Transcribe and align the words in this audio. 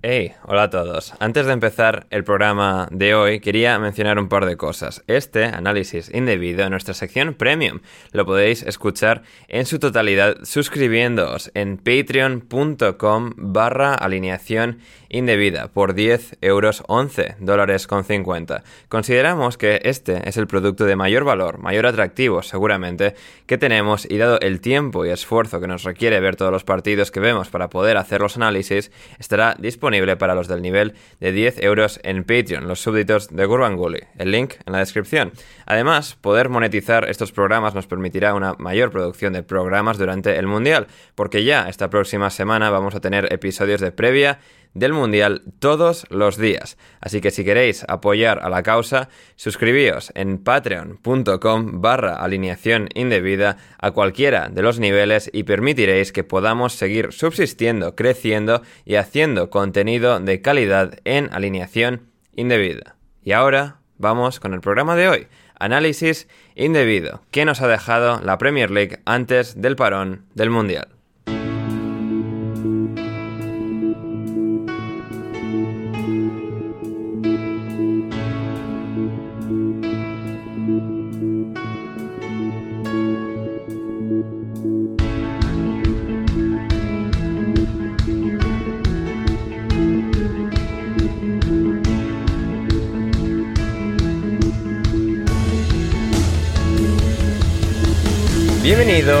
Hey, 0.00 0.34
hola 0.44 0.62
a 0.62 0.70
todos. 0.70 1.12
Antes 1.18 1.46
de 1.46 1.52
empezar 1.52 2.06
el 2.10 2.22
programa 2.22 2.86
de 2.92 3.16
hoy, 3.16 3.40
quería 3.40 3.76
mencionar 3.80 4.20
un 4.20 4.28
par 4.28 4.46
de 4.46 4.56
cosas. 4.56 5.02
Este 5.08 5.46
análisis 5.46 6.08
indebido 6.14 6.62
en 6.62 6.70
nuestra 6.70 6.94
sección 6.94 7.34
premium 7.34 7.80
lo 8.12 8.24
podéis 8.24 8.62
escuchar 8.62 9.22
en 9.48 9.66
su 9.66 9.80
totalidad 9.80 10.36
suscribiéndoos 10.44 11.50
en 11.54 11.78
patreon.com 11.78 13.32
barra 13.36 13.92
alineación 13.92 14.78
indebida 15.08 15.66
por 15.66 15.94
10 15.94 16.36
euros 16.42 16.84
11 16.86 17.34
dólares 17.40 17.88
con 17.88 18.04
50. 18.04 18.62
Consideramos 18.88 19.58
que 19.58 19.80
este 19.82 20.28
es 20.28 20.36
el 20.36 20.46
producto 20.46 20.84
de 20.84 20.94
mayor 20.94 21.24
valor, 21.24 21.58
mayor 21.58 21.86
atractivo 21.86 22.42
seguramente 22.42 23.16
que 23.46 23.58
tenemos 23.58 24.08
y 24.08 24.18
dado 24.18 24.38
el 24.42 24.60
tiempo 24.60 25.04
y 25.04 25.10
esfuerzo 25.10 25.60
que 25.60 25.66
nos 25.66 25.82
requiere 25.82 26.20
ver 26.20 26.36
todos 26.36 26.52
los 26.52 26.62
partidos 26.62 27.10
que 27.10 27.18
vemos 27.18 27.48
para 27.48 27.68
poder 27.68 27.96
hacer 27.96 28.20
los 28.20 28.36
análisis, 28.36 28.92
estará 29.18 29.56
disponible 29.58 29.87
para 30.18 30.34
los 30.34 30.48
del 30.48 30.60
nivel 30.60 30.94
de 31.18 31.32
10 31.32 31.62
euros 31.62 31.98
en 32.02 32.24
Patreon, 32.24 32.68
los 32.68 32.80
súbditos 32.80 33.34
de 33.34 33.46
Gurbanguly. 33.46 34.00
El 34.18 34.30
link 34.30 34.54
en 34.66 34.72
la 34.74 34.80
descripción. 34.80 35.32
Además, 35.64 36.14
poder 36.20 36.50
monetizar 36.50 37.08
estos 37.08 37.32
programas 37.32 37.74
nos 37.74 37.86
permitirá 37.86 38.34
una 38.34 38.52
mayor 38.58 38.90
producción 38.90 39.32
de 39.32 39.42
programas 39.42 39.96
durante 39.96 40.36
el 40.36 40.46
Mundial, 40.46 40.88
porque 41.14 41.42
ya 41.42 41.68
esta 41.68 41.88
próxima 41.88 42.28
semana 42.28 42.68
vamos 42.68 42.94
a 42.94 43.00
tener 43.00 43.32
episodios 43.32 43.80
de 43.80 43.90
previa 43.90 44.40
del 44.78 44.92
Mundial 44.92 45.42
todos 45.58 46.06
los 46.10 46.36
días. 46.36 46.78
Así 47.00 47.20
que 47.20 47.30
si 47.30 47.44
queréis 47.44 47.84
apoyar 47.88 48.40
a 48.42 48.48
la 48.48 48.62
causa, 48.62 49.08
suscribíos 49.36 50.12
en 50.14 50.38
patreon.com 50.38 51.80
barra 51.80 52.14
alineación 52.16 52.88
indebida 52.94 53.56
a 53.78 53.90
cualquiera 53.90 54.48
de 54.48 54.62
los 54.62 54.78
niveles 54.78 55.30
y 55.32 55.42
permitiréis 55.42 56.12
que 56.12 56.24
podamos 56.24 56.74
seguir 56.74 57.12
subsistiendo, 57.12 57.94
creciendo 57.94 58.62
y 58.84 58.96
haciendo 58.96 59.50
contenido 59.50 60.20
de 60.20 60.40
calidad 60.40 60.98
en 61.04 61.32
alineación 61.32 62.10
indebida. 62.34 62.96
Y 63.22 63.32
ahora 63.32 63.80
vamos 63.98 64.40
con 64.40 64.54
el 64.54 64.60
programa 64.60 64.96
de 64.96 65.08
hoy. 65.08 65.26
Análisis 65.58 66.28
indebido. 66.54 67.22
¿Qué 67.30 67.44
nos 67.44 67.60
ha 67.60 67.68
dejado 67.68 68.20
la 68.22 68.38
Premier 68.38 68.70
League 68.70 69.00
antes 69.04 69.60
del 69.60 69.76
parón 69.76 70.26
del 70.34 70.50
Mundial? 70.50 70.97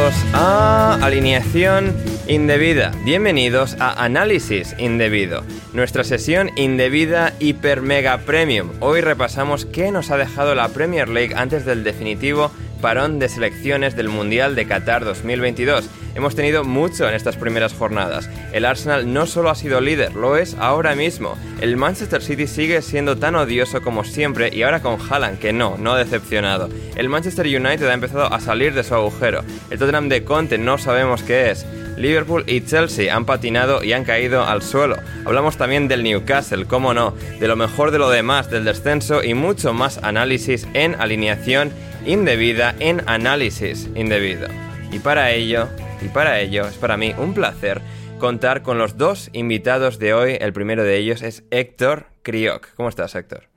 Bienvenidos 0.08 0.34
a 0.34 0.94
Alineación 1.04 1.94
Indebida. 2.28 2.92
Bienvenidos 3.04 3.76
a 3.78 4.02
Análisis 4.02 4.74
Indebido, 4.78 5.44
nuestra 5.74 6.02
sesión 6.02 6.50
indebida 6.56 7.34
hiper 7.40 7.82
mega 7.82 8.16
premium. 8.16 8.70
Hoy 8.80 9.02
repasamos 9.02 9.66
qué 9.66 9.92
nos 9.92 10.10
ha 10.10 10.16
dejado 10.16 10.54
la 10.54 10.70
Premier 10.70 11.10
League 11.10 11.34
antes 11.36 11.66
del 11.66 11.84
definitivo 11.84 12.50
parón 12.80 13.18
de 13.18 13.28
selecciones 13.28 13.96
del 13.96 14.08
Mundial 14.08 14.54
de 14.54 14.66
Qatar 14.66 15.04
2022. 15.04 15.90
Hemos 16.18 16.34
tenido 16.34 16.64
mucho 16.64 17.08
en 17.08 17.14
estas 17.14 17.36
primeras 17.36 17.74
jornadas. 17.74 18.28
El 18.52 18.64
Arsenal 18.64 19.12
no 19.12 19.24
solo 19.24 19.50
ha 19.50 19.54
sido 19.54 19.80
líder, 19.80 20.16
lo 20.16 20.36
es 20.36 20.56
ahora 20.58 20.96
mismo. 20.96 21.38
El 21.60 21.76
Manchester 21.76 22.20
City 22.22 22.48
sigue 22.48 22.82
siendo 22.82 23.18
tan 23.18 23.36
odioso 23.36 23.82
como 23.82 24.02
siempre 24.02 24.50
y 24.52 24.64
ahora 24.64 24.82
con 24.82 24.98
Haaland, 25.00 25.38
que 25.38 25.52
no, 25.52 25.76
no 25.78 25.92
ha 25.92 25.98
decepcionado. 25.98 26.70
El 26.96 27.08
Manchester 27.08 27.46
United 27.46 27.86
ha 27.86 27.94
empezado 27.94 28.34
a 28.34 28.40
salir 28.40 28.74
de 28.74 28.82
su 28.82 28.96
agujero. 28.96 29.44
El 29.70 29.78
Tottenham 29.78 30.08
de 30.08 30.24
Conte 30.24 30.58
no 30.58 30.76
sabemos 30.76 31.22
qué 31.22 31.52
es. 31.52 31.64
Liverpool 31.96 32.42
y 32.48 32.62
Chelsea 32.62 33.14
han 33.14 33.24
patinado 33.24 33.84
y 33.84 33.92
han 33.92 34.02
caído 34.02 34.42
al 34.42 34.62
suelo. 34.62 34.96
Hablamos 35.24 35.56
también 35.56 35.86
del 35.86 36.02
Newcastle, 36.02 36.66
cómo 36.66 36.94
no, 36.94 37.14
de 37.38 37.46
lo 37.46 37.54
mejor 37.54 37.92
de 37.92 37.98
lo 38.00 38.10
demás, 38.10 38.50
del 38.50 38.64
descenso 38.64 39.22
y 39.22 39.34
mucho 39.34 39.72
más 39.72 39.98
análisis 40.02 40.66
en 40.74 40.96
alineación 41.00 41.70
indebida 42.04 42.74
en 42.80 43.04
análisis 43.06 43.88
indebido. 43.94 44.48
Y 44.90 45.00
para 45.00 45.32
ello, 45.32 45.68
y 46.00 46.08
para 46.08 46.40
ello 46.40 46.66
es 46.66 46.76
para 46.76 46.96
mí 46.96 47.14
un 47.18 47.34
placer 47.34 47.82
contar 48.18 48.62
con 48.62 48.78
los 48.78 48.96
dos 48.96 49.28
invitados 49.34 49.98
de 49.98 50.14
hoy. 50.14 50.38
El 50.40 50.54
primero 50.54 50.82
de 50.82 50.96
ellos 50.96 51.20
es 51.20 51.44
Héctor 51.50 52.06
Crioc. 52.22 52.74
¿Cómo 52.74 52.88
estás, 52.88 53.14
Héctor? 53.14 53.48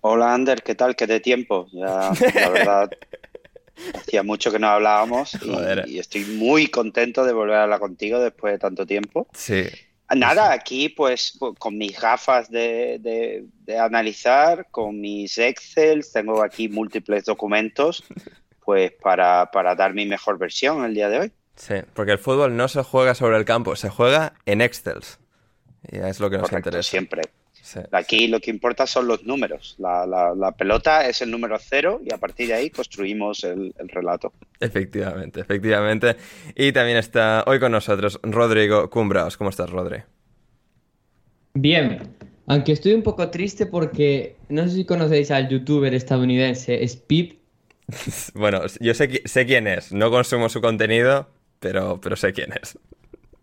Hola, 0.00 0.34
Ander, 0.34 0.62
¿qué 0.62 0.74
tal? 0.74 0.96
¿Qué 0.96 1.06
de 1.06 1.20
tiempo? 1.20 1.68
Ya, 1.72 2.10
la 2.34 2.48
verdad, 2.48 2.90
hacía 3.94 4.24
mucho 4.24 4.50
que 4.50 4.58
no 4.58 4.66
hablábamos 4.66 5.38
y, 5.40 5.92
y, 5.92 5.98
estoy 6.00 6.24
muy 6.24 6.66
contento 6.66 7.24
de 7.24 7.32
volver 7.32 7.56
a 7.56 7.62
hablar 7.62 7.78
contigo 7.78 8.18
después 8.18 8.52
de 8.52 8.58
tanto 8.58 8.84
tiempo. 8.84 9.28
Sí. 9.32 9.64
Nada, 10.14 10.52
aquí 10.52 10.88
pues 10.88 11.38
con 11.58 11.78
mis 11.78 11.98
gafas 11.98 12.50
de, 12.50 12.98
de, 13.00 13.44
de, 13.64 13.78
analizar, 13.78 14.66
con 14.70 15.00
mis 15.00 15.38
Excel, 15.38 16.04
tengo 16.12 16.42
aquí 16.42 16.68
múltiples 16.68 17.24
documentos 17.24 18.04
pues 18.64 18.92
para, 18.92 19.50
para, 19.50 19.74
dar 19.74 19.94
mi 19.94 20.06
mejor 20.06 20.38
versión 20.38 20.84
el 20.84 20.94
día 20.94 21.08
de 21.08 21.18
hoy. 21.18 21.32
Sí, 21.56 21.74
porque 21.94 22.12
el 22.12 22.18
fútbol 22.18 22.56
no 22.56 22.68
se 22.68 22.82
juega 22.82 23.14
sobre 23.14 23.36
el 23.36 23.44
campo, 23.44 23.76
se 23.76 23.88
juega 23.88 24.34
en 24.46 24.60
Excels. 24.60 25.18
Y 25.90 25.98
es 25.98 26.20
lo 26.20 26.30
que 26.30 26.38
nos 26.38 26.48
Correcto, 26.48 26.70
interesa. 26.70 26.90
Siempre. 26.90 27.22
Sí, 27.52 27.80
Aquí 27.92 28.18
sí. 28.18 28.28
lo 28.28 28.40
que 28.40 28.50
importa 28.50 28.86
son 28.86 29.06
los 29.06 29.24
números. 29.24 29.76
La, 29.78 30.06
la, 30.06 30.34
la, 30.34 30.52
pelota 30.52 31.06
es 31.06 31.22
el 31.22 31.30
número 31.30 31.56
cero 31.60 32.00
y 32.04 32.12
a 32.12 32.18
partir 32.18 32.48
de 32.48 32.54
ahí 32.54 32.70
construimos 32.70 33.44
el, 33.44 33.72
el, 33.78 33.88
relato. 33.88 34.32
Efectivamente, 34.58 35.40
efectivamente. 35.40 36.16
Y 36.56 36.72
también 36.72 36.96
está 36.96 37.44
hoy 37.46 37.60
con 37.60 37.72
nosotros 37.72 38.18
Rodrigo 38.22 38.90
Cumbraos. 38.90 39.36
¿Cómo 39.36 39.50
estás, 39.50 39.70
Rodri? 39.70 40.02
Bien, 41.54 42.16
aunque 42.46 42.72
estoy 42.72 42.94
un 42.94 43.02
poco 43.02 43.30
triste 43.30 43.66
porque 43.66 44.36
no 44.48 44.66
sé 44.68 44.74
si 44.74 44.84
conocéis 44.84 45.30
al 45.30 45.48
youtuber 45.48 45.94
estadounidense 45.94 46.82
Speed. 46.84 47.34
bueno, 48.34 48.62
yo 48.80 48.94
sé, 48.94 49.22
sé 49.24 49.46
quién 49.46 49.66
es. 49.66 49.92
No 49.92 50.10
consumo 50.10 50.48
su 50.48 50.60
contenido, 50.60 51.28
pero, 51.60 52.00
pero 52.00 52.16
sé 52.16 52.32
quién 52.32 52.52
es. 52.60 52.78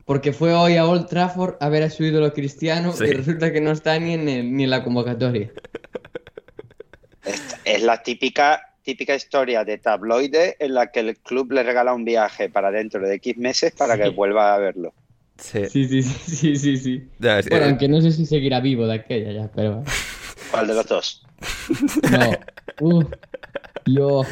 porque 0.05 0.33
fue 0.33 0.53
hoy 0.53 0.75
a 0.77 0.85
Old 0.87 1.07
Trafford 1.07 1.55
a 1.59 1.69
ver 1.69 1.83
a 1.83 1.89
su 1.89 2.03
ídolo 2.03 2.33
cristiano 2.33 2.93
Sí. 2.93 3.03
y 3.05 3.11
resulta 3.11 3.51
que 3.53 3.61
no 3.61 3.71
está 3.71 3.99
ni 3.99 4.13
en, 4.13 4.27
el- 4.27 4.55
ni 4.55 4.63
en 4.63 4.69
la 4.71 4.83
convocatoria. 4.83 5.51
Es 7.65 7.83
la 7.83 8.01
típica, 8.01 8.73
típica 8.81 9.13
historia 9.15 9.63
de 9.63 9.77
tabloide 9.77 10.55
en 10.59 10.73
la 10.73 10.87
que 10.91 11.01
el 11.01 11.17
club 11.17 11.51
le 11.51 11.63
regala 11.63 11.93
un 11.93 12.05
viaje 12.05 12.49
para 12.49 12.71
dentro 12.71 13.01
de 13.07 13.15
X 13.15 13.37
meses 13.37 13.73
para 13.77 13.97
que 13.97 14.09
vuelva 14.09 14.55
a 14.55 14.57
verlo. 14.57 14.93
Sí. 15.37 15.65
Sí, 15.69 15.87
sí, 15.87 16.01
sí, 16.03 16.55
sí, 16.57 16.77
sí, 16.77 17.07
Bueno, 17.19 17.39
eh, 17.65 17.69
aunque 17.69 17.87
no 17.87 18.01
sé 18.01 18.11
si 18.11 18.25
seguirá 18.25 18.59
vivo 18.59 18.87
de 18.87 18.95
aquella 18.95 19.31
ya, 19.31 19.49
pero 19.55 19.83
¿Cuál 20.51 20.67
de 20.67 20.73
los 20.73 20.87
dos? 20.87 21.23
no. 22.11 22.31
Uh, 22.81 23.03
yo. 23.95 24.23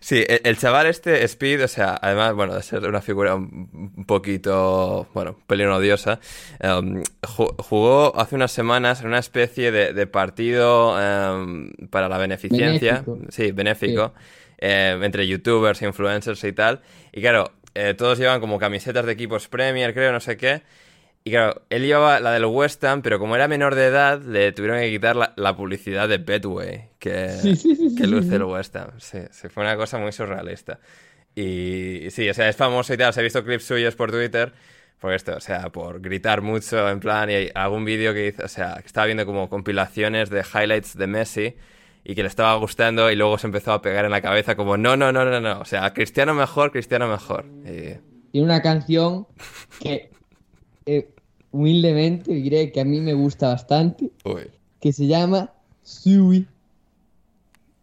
Sí, 0.00 0.22
el, 0.28 0.40
el 0.44 0.58
chaval 0.58 0.86
este, 0.86 1.24
Speed, 1.24 1.64
o 1.64 1.68
sea, 1.68 1.98
además, 2.00 2.34
bueno, 2.34 2.54
de 2.54 2.62
ser 2.62 2.86
una 2.86 3.00
figura 3.00 3.34
un 3.34 3.92
un 3.96 4.04
poquito, 4.04 5.08
bueno, 5.14 5.38
pelín 5.46 5.68
odiosa, 5.68 6.20
em, 6.60 7.02
ju- 7.22 7.54
jugó 7.62 8.14
hace 8.18 8.34
unas 8.34 8.52
semanas 8.52 9.00
en 9.00 9.06
una 9.06 9.18
especie 9.18 9.70
de, 9.72 9.94
de 9.94 10.06
partido 10.06 10.94
em, 11.00 11.70
para 11.90 12.08
la 12.10 12.18
beneficencia, 12.18 13.02
Benéfico. 13.06 13.18
sí, 13.30 13.52
benéfico, 13.52 14.12
em, 14.58 15.02
entre 15.04 15.26
youtubers, 15.26 15.80
influencers 15.82 16.44
y 16.44 16.52
tal, 16.52 16.82
y 17.12 17.20
claro, 17.22 17.52
eh, 17.74 17.94
todos 17.94 18.18
llevan 18.18 18.40
como 18.40 18.58
camisetas 18.58 19.06
de 19.06 19.12
equipos 19.12 19.48
Premier, 19.48 19.94
creo, 19.94 20.12
no 20.12 20.20
sé 20.20 20.36
qué, 20.36 20.62
y 21.26 21.30
claro, 21.30 21.62
él 21.70 21.86
llevaba 21.86 22.20
la 22.20 22.32
del 22.32 22.44
West 22.44 22.84
Ham, 22.84 23.00
pero 23.00 23.18
como 23.18 23.34
era 23.34 23.48
menor 23.48 23.74
de 23.74 23.86
edad, 23.86 24.20
le 24.20 24.52
tuvieron 24.52 24.78
que 24.78 24.90
quitar 24.90 25.16
la, 25.16 25.32
la 25.36 25.56
publicidad 25.56 26.06
de 26.06 26.18
Betway, 26.18 26.90
que, 26.98 27.30
Sí, 27.42 27.56
sí, 27.56 27.74
sí, 27.74 27.94
que 27.96 28.06
luce 28.06 28.36
el 28.36 28.44
West 28.44 28.76
Ham. 28.76 28.90
Sí, 28.98 29.20
sí, 29.30 29.48
fue 29.48 29.62
una 29.62 29.74
cosa 29.74 29.96
muy 29.96 30.12
surrealista. 30.12 30.80
Y 31.34 32.10
sí, 32.10 32.28
o 32.28 32.34
sea, 32.34 32.50
es 32.50 32.56
famoso 32.56 32.92
y 32.92 32.98
tal, 32.98 33.14
se 33.14 33.20
ha 33.20 33.22
visto 33.22 33.42
clips 33.42 33.64
suyos 33.64 33.96
por 33.96 34.10
Twitter, 34.10 34.52
por 35.00 35.14
esto, 35.14 35.34
o 35.34 35.40
sea, 35.40 35.70
por 35.70 36.02
gritar 36.02 36.42
mucho 36.42 36.90
en 36.90 37.00
plan, 37.00 37.30
y 37.30 37.34
hay 37.34 37.50
algún 37.54 37.86
vídeo 37.86 38.12
que 38.12 38.26
hizo, 38.26 38.44
o 38.44 38.48
sea, 38.48 38.74
que 38.80 38.86
estaba 38.86 39.06
viendo 39.06 39.24
como 39.24 39.48
compilaciones 39.48 40.28
de 40.28 40.42
highlights 40.42 40.94
de 40.94 41.06
Messi 41.06 41.54
y 42.04 42.14
que 42.14 42.22
le 42.22 42.28
estaba 42.28 42.54
gustando 42.56 43.10
y 43.10 43.16
luego 43.16 43.38
se 43.38 43.46
empezó 43.46 43.72
a 43.72 43.80
pegar 43.80 44.04
en 44.04 44.10
la 44.10 44.20
cabeza 44.20 44.56
como, 44.56 44.76
no, 44.76 44.94
no, 44.98 45.10
no, 45.10 45.24
no, 45.24 45.40
no, 45.40 45.60
o 45.60 45.64
sea, 45.64 45.94
Cristiano 45.94 46.34
mejor, 46.34 46.70
Cristiano 46.70 47.08
mejor. 47.08 47.46
Y... 47.64 47.98
Tiene 48.30 48.44
una 48.46 48.60
canción 48.60 49.26
que 49.80 50.10
eh, 50.86 51.08
humildemente 51.54 52.32
diré 52.34 52.72
que 52.72 52.80
a 52.80 52.84
mí 52.84 53.00
me 53.00 53.14
gusta 53.14 53.48
bastante, 53.48 54.10
Uy. 54.24 54.50
que 54.80 54.92
se 54.92 55.06
llama 55.06 55.52
Sui. 55.84 56.48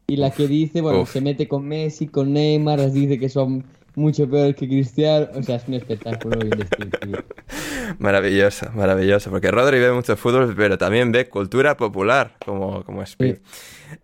Y 0.07 0.17
la 0.17 0.29
que 0.31 0.45
dice, 0.47 0.81
bueno, 0.81 1.01
Uf. 1.01 1.13
se 1.13 1.21
mete 1.21 1.47
con 1.47 1.65
Messi, 1.65 2.07
con 2.07 2.33
Neymar, 2.33 2.79
les 2.79 2.93
dice 2.93 3.17
que 3.17 3.29
son 3.29 3.63
mucho 3.95 4.29
peores 4.29 4.57
que 4.57 4.67
Cristiano. 4.67 5.27
O 5.35 5.41
sea, 5.41 5.55
es 5.55 5.67
un 5.69 5.75
espectáculo. 5.75 6.37
Maravilloso, 7.99 8.71
maravilloso, 8.73 9.29
porque 9.29 9.51
Rodri 9.51 9.79
ve 9.79 9.91
mucho 9.91 10.17
fútbol, 10.17 10.53
pero 10.55 10.77
también 10.77 11.11
ve 11.13 11.29
cultura 11.29 11.77
popular, 11.77 12.35
como, 12.45 12.83
como 12.83 13.03
Speed. 13.03 13.37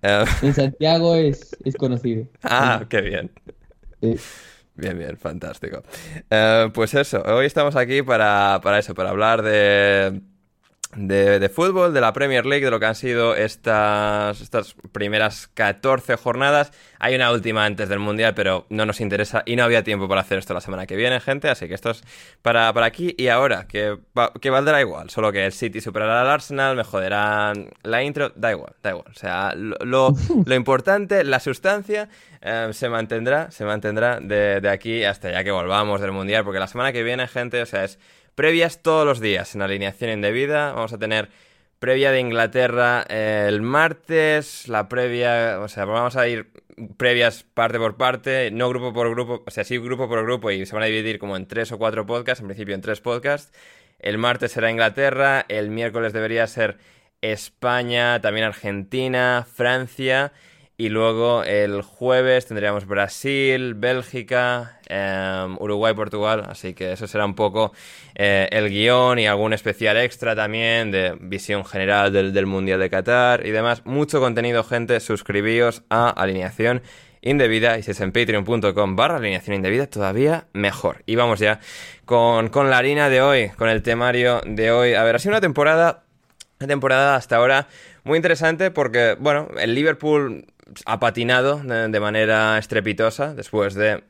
Eh, 0.02 0.26
En 0.44 0.54
Santiago 0.54 1.16
es, 1.16 1.56
es 1.66 1.76
conocido. 1.76 2.26
ah, 2.44 2.86
qué 2.90 3.02
bien. 3.02 3.32
Sí. 4.02 4.16
Bien, 4.78 4.98
bien, 4.98 5.18
fantástico. 5.18 5.82
Eh, 6.30 6.70
pues 6.74 6.94
eso, 6.94 7.24
hoy 7.24 7.48
estamos 7.48 7.76
aquí 7.76 8.04
para, 8.04 8.60
para 8.62 8.78
eso, 8.78 8.94
para 8.94 9.10
hablar 9.10 9.42
de, 9.42 10.22
de, 10.98 11.40
de 11.40 11.50
fútbol, 11.50 11.94
de 11.94 12.02
la 12.02 12.12
Premier 12.12 12.46
League, 12.46 12.66
de 12.66 12.72
lo 12.72 12.80
que 12.80 12.88
han 12.88 12.96
sido 12.96 13.36
estas, 13.36 14.42
estas 14.42 14.76
primeras 14.92 15.48
14 15.54 16.18
jornadas. 16.18 16.72
Hay 17.00 17.16
una 17.16 17.32
última 17.32 17.66
antes 17.66 17.88
del 17.88 18.00
Mundial, 18.00 18.34
pero 18.34 18.66
no 18.70 18.86
nos 18.86 19.00
interesa 19.00 19.44
y 19.46 19.56
no 19.56 19.64
había 19.64 19.84
tiempo 19.84 20.08
para 20.08 20.22
hacer 20.22 20.40
esto 20.40 20.56
la 20.56 20.62
semana 20.62 20.88
que 20.88 20.96
viene, 20.96 21.20
gente, 21.20 21.50
así 21.50 21.68
que 21.68 21.76
esto 21.76 21.92
es 21.92 22.02
para, 22.42 22.74
para 22.74 22.88
aquí 22.88 23.14
y 23.18 23.28
ahora, 23.28 23.68
que, 23.68 24.00
que 24.42 24.50
valdrá 24.50 24.82
igual, 24.82 25.12
solo 25.12 25.32
que 25.32 25.46
el 25.46 25.52
City 25.52 25.82
superará 25.82 26.22
al 26.22 26.30
Arsenal, 26.30 26.76
me 26.76 26.84
la 27.84 28.04
intro, 28.04 28.32
da 28.36 28.52
igual, 28.52 28.74
da 28.82 28.90
igual. 28.90 29.06
O 29.12 29.14
sea, 29.14 29.54
lo, 29.56 29.78
lo, 29.86 30.14
lo 30.46 30.56
importante, 30.56 31.24
la 31.24 31.40
sustancia, 31.40 32.10
eh, 32.42 32.70
se 32.72 32.90
mantendrá, 32.90 33.52
se 33.52 33.66
mantendrá 33.66 34.20
de, 34.20 34.62
de 34.62 34.70
aquí 34.70 35.04
hasta 35.04 35.32
ya 35.32 35.44
que 35.44 35.52
volvamos 35.52 36.02
del 36.02 36.12
Mundial, 36.12 36.44
porque 36.44 36.60
la 36.60 36.68
semana 36.68 36.92
que 36.92 37.04
viene, 37.04 37.28
gente, 37.28 37.62
o 37.62 37.66
sea, 37.68 37.84
es 37.84 38.00
previas 38.38 38.84
todos 38.84 39.04
los 39.04 39.20
días 39.20 39.56
en 39.56 39.64
alineación 39.64 40.12
indebida. 40.12 40.72
Vamos 40.72 40.94
a 40.94 41.00
tener 41.00 41.30
previa 41.80 42.12
de 42.12 42.20
Inglaterra 42.20 43.02
el 43.10 43.64
martes, 43.64 44.68
la 44.68 44.88
previa, 44.88 45.60
o 45.60 45.68
sea, 45.68 45.86
vamos 45.86 46.16
a 46.16 46.28
ir 46.28 46.52
previas 46.98 47.44
parte 47.56 47.80
por 47.80 47.98
parte, 47.98 48.52
no 48.52 48.70
grupo 48.70 48.94
por 48.94 49.10
grupo, 49.10 49.44
o 49.44 49.50
sea, 49.50 49.64
sí 49.64 49.80
grupo 49.80 50.08
por 50.08 50.24
grupo 50.24 50.52
y 50.52 50.68
se 50.68 50.76
van 50.76 50.84
a 50.84 50.86
dividir 50.86 51.18
como 51.18 51.36
en 51.36 51.48
tres 51.48 51.72
o 51.72 51.80
cuatro 51.80 52.06
podcasts, 52.06 52.40
en 52.42 52.48
principio 52.48 52.76
en 52.76 52.82
tres 52.82 53.02
podcasts. 53.02 53.52
El 53.98 54.20
martes 54.20 54.52
será 54.52 54.70
Inglaterra, 54.70 55.44
el 55.50 55.72
miércoles 55.72 56.14
debería 56.14 56.46
ser 56.46 56.78
España, 57.22 58.22
también 58.22 58.46
Argentina, 58.46 59.48
Francia. 59.52 60.32
Y 60.80 60.90
luego 60.90 61.44
el 61.44 61.82
jueves 61.82 62.46
tendríamos 62.46 62.86
Brasil, 62.86 63.74
Bélgica, 63.74 64.80
eh, 64.88 65.48
Uruguay, 65.60 65.96
Portugal. 65.96 66.44
Así 66.48 66.76
que 66.76 66.92
eso 66.92 67.08
será 67.08 67.26
un 67.26 67.34
poco 67.34 67.74
eh, 68.14 68.48
el 68.52 68.70
guion 68.70 69.18
y 69.18 69.26
algún 69.26 69.54
especial 69.54 69.98
extra 69.98 70.36
también 70.36 70.92
de 70.92 71.18
visión 71.20 71.66
general 71.66 72.14
del, 72.14 72.32
del 72.32 72.46
Mundial 72.46 72.80
de 72.80 72.92
Qatar 72.92 73.44
y 73.48 73.50
demás. 73.50 73.88
Mucho 73.88 74.20
contenido, 74.20 74.64
gente. 74.64 75.00
Suscribíos 75.00 75.82
a 75.90 76.10
Alineación 76.12 76.84
Indebida 77.24 77.80
y 77.80 77.82
si 77.84 77.92
es 77.92 78.00
en 78.02 78.12
patreon.com 78.12 78.96
barra 78.96 79.18
alineación 79.18 79.56
indebida 79.56 79.88
todavía 79.88 80.46
mejor. 80.54 81.02
Y 81.08 81.16
vamos 81.16 81.40
ya 81.40 81.60
con, 82.06 82.50
con 82.50 82.70
la 82.70 82.78
harina 82.78 83.10
de 83.10 83.22
hoy, 83.22 83.50
con 83.58 83.70
el 83.70 83.82
temario 83.82 84.42
de 84.46 84.72
hoy. 84.72 84.94
A 84.94 85.04
ver, 85.04 85.16
ha 85.16 85.20
sido 85.20 85.32
una 85.32 85.42
temporada 85.42 86.04
una 86.60 86.68
temporada 86.68 87.16
hasta 87.16 87.36
ahora 87.36 87.68
muy 88.04 88.18
interesante 88.18 88.72
porque, 88.72 89.16
bueno, 89.20 89.48
el 89.60 89.76
Liverpool 89.76 90.46
ha 90.86 91.00
patinado 91.00 91.62
de, 91.64 92.00
manera 92.00 92.58
estrepitosa 92.58 93.34
después 93.34 93.74
de 93.74 94.04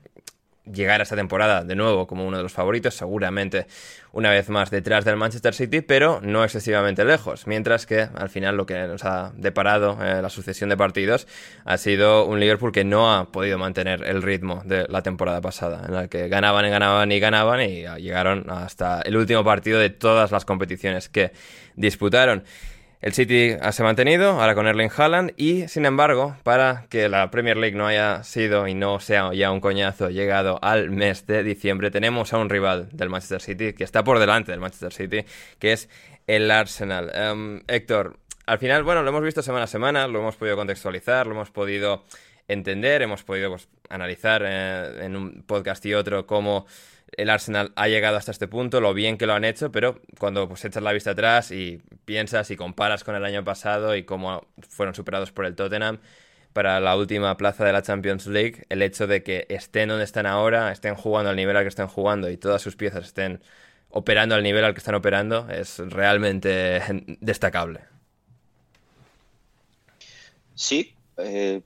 llegar 0.71 1.00
a 1.00 1.04
esta 1.04 1.15
temporada 1.15 1.63
de 1.63 1.75
nuevo 1.75 2.07
como 2.07 2.27
uno 2.27 2.38
de 2.38 2.44
los 2.44 2.51
favoritos, 2.51 2.94
seguramente 2.94 3.68
una 4.12 4.31
vez 4.31 4.50
más 4.50 4.69
detrás 4.69 5.06
del 5.06 5.15
Manchester 5.15 5.54
City, 5.54 5.81
pero 5.81 6.19
no 6.21 6.44
excesivamente 6.44 7.06
lejos. 7.06 7.48
Mientras 7.48 7.86
que 7.86 8.07
al 8.13 8.30
final 8.30 8.57
lo 8.57 8.65
que 8.65 8.88
nos 8.88 9.06
ha 9.06 9.31
deparado 9.36 9.98
eh, 10.04 10.21
la 10.21 10.30
sucesión 10.30 10.69
de 10.69 10.75
partidos 10.75 11.27
ha 11.63 11.77
sido 11.77 12.25
un 12.25 12.39
Liverpool 12.39 12.71
que 12.71 12.83
no 12.83 13.13
ha 13.13 13.31
podido 13.31 13.57
mantener 13.57 14.03
el 14.03 14.21
ritmo 14.21 14.62
de 14.65 14.86
la 14.89 15.03
temporada 15.03 15.39
pasada, 15.39 15.83
en 15.86 15.94
la 15.94 16.07
que 16.07 16.27
ganaban 16.27 16.65
y 16.65 16.69
ganaban 16.69 17.12
y 17.12 17.19
ganaban 17.19 17.62
y 17.62 17.83
llegaron 18.01 18.50
hasta 18.50 19.01
el 19.01 19.15
último 19.15 19.43
partido 19.43 19.79
de 19.79 19.89
todas 19.89 20.32
las 20.32 20.46
competiciones 20.46 21.10
que 21.10 21.32
disputaron. 21.75 22.43
El 23.00 23.13
City 23.13 23.56
se 23.72 23.82
ha 23.84 23.86
mantenido, 23.86 24.32
ahora 24.32 24.56
con 24.56 24.66
Erling 24.66 24.89
Haaland, 24.96 25.34
y 25.38 25.68
sin 25.68 25.86
embargo, 25.86 26.36
para 26.42 26.88
que 26.89 27.10
la 27.10 27.30
Premier 27.30 27.56
League 27.56 27.77
no 27.77 27.86
haya 27.86 28.24
sido 28.24 28.68
y 28.68 28.74
no 28.74 29.00
sea 29.00 29.32
ya 29.34 29.51
un 29.51 29.60
coñazo 29.60 30.10
llegado 30.10 30.58
al 30.63 30.89
mes 30.89 31.27
de 31.27 31.44
diciembre, 31.44 31.92
tenemos 31.92 32.34
a 32.34 32.39
un 32.39 32.50
rival 32.50 32.89
del 32.92 33.10
Manchester 33.10 33.42
City 33.42 33.74
que 33.74 33.84
está 33.84 34.04
por 34.04 34.18
delante 34.18 34.51
del 34.51 34.62
Manchester 34.62 34.92
City, 34.92 35.25
que 35.60 35.74
es 35.74 35.89
el 36.25 36.50
Arsenal. 36.50 37.12
Em, 37.13 37.62
Héctor, 37.68 38.18
al 38.48 38.58
final, 38.58 38.84
bueno, 38.84 39.04
lo 39.04 39.10
hemos 39.10 39.24
visto 39.24 39.44
semana 39.44 39.66
a 39.66 39.68
semana, 39.68 40.08
lo 40.08 40.20
hemos 40.20 40.36
podido 40.36 40.56
contextualizar, 40.56 41.27
lo 41.27 41.34
hemos 41.34 41.51
podido 41.51 42.04
entender, 42.48 43.04
hemos 43.04 43.24
podido 43.24 43.51
pues, 43.51 43.68
analizar 43.89 44.42
eh, 44.44 45.06
en 45.06 45.16
un 45.16 45.44
podcast 45.44 45.86
y 45.86 45.94
otro 45.94 46.25
cómo 46.25 46.66
el 47.16 47.30
Arsenal 47.30 47.72
ha 47.76 47.88
llegado 47.88 48.18
hasta 48.18 48.32
este 48.32 48.48
punto, 48.48 48.82
lo 48.82 48.94
bien 48.94 49.18
que 49.18 49.26
lo 49.26 49.34
han 49.34 49.46
hecho, 49.46 49.72
pero 49.72 50.02
cuando 50.20 50.48
pues 50.48 50.66
echas 50.66 50.84
la 50.84 50.92
vista 50.94 51.12
atrás 51.12 51.52
y 51.52 51.82
piensas 52.06 52.52
y 52.52 52.56
comparas 52.56 53.04
con 53.04 53.16
el 53.16 53.24
año 53.26 53.44
pasado 53.44 53.96
y 53.96 54.04
cómo 54.04 54.48
fueron 54.70 54.94
superados 54.96 55.32
por 55.32 55.46
el 55.46 55.56
Tottenham 55.56 56.00
para 56.54 56.80
la 56.80 56.96
última 56.98 57.38
plaza 57.38 57.64
de 57.66 57.72
la 57.72 57.84
Champions 57.84 58.28
League, 58.28 58.66
el 58.70 58.82
hecho 58.82 59.08
de 59.08 59.24
que 59.24 59.46
estén 59.50 59.90
donde 59.90 60.04
están 60.04 60.26
ahora, 60.26 60.72
estén 60.72 60.96
jugando 60.96 61.30
al 61.30 61.36
nivel 61.36 61.56
al 61.56 61.64
que 61.64 61.70
estén 61.70 61.88
jugando 61.88 62.30
y 62.30 62.38
todas 62.38 62.62
sus 62.62 62.76
piezas 62.76 63.06
estén 63.06 63.42
operando 63.90 64.36
al 64.36 64.44
nivel 64.44 64.64
al 64.66 64.74
que 64.74 64.80
están 64.80 64.96
operando, 64.96 65.48
es 65.50 65.78
realmente 65.80 66.82
destacable. 67.22 67.82
Sí, 70.56 70.96
eh, 71.18 71.62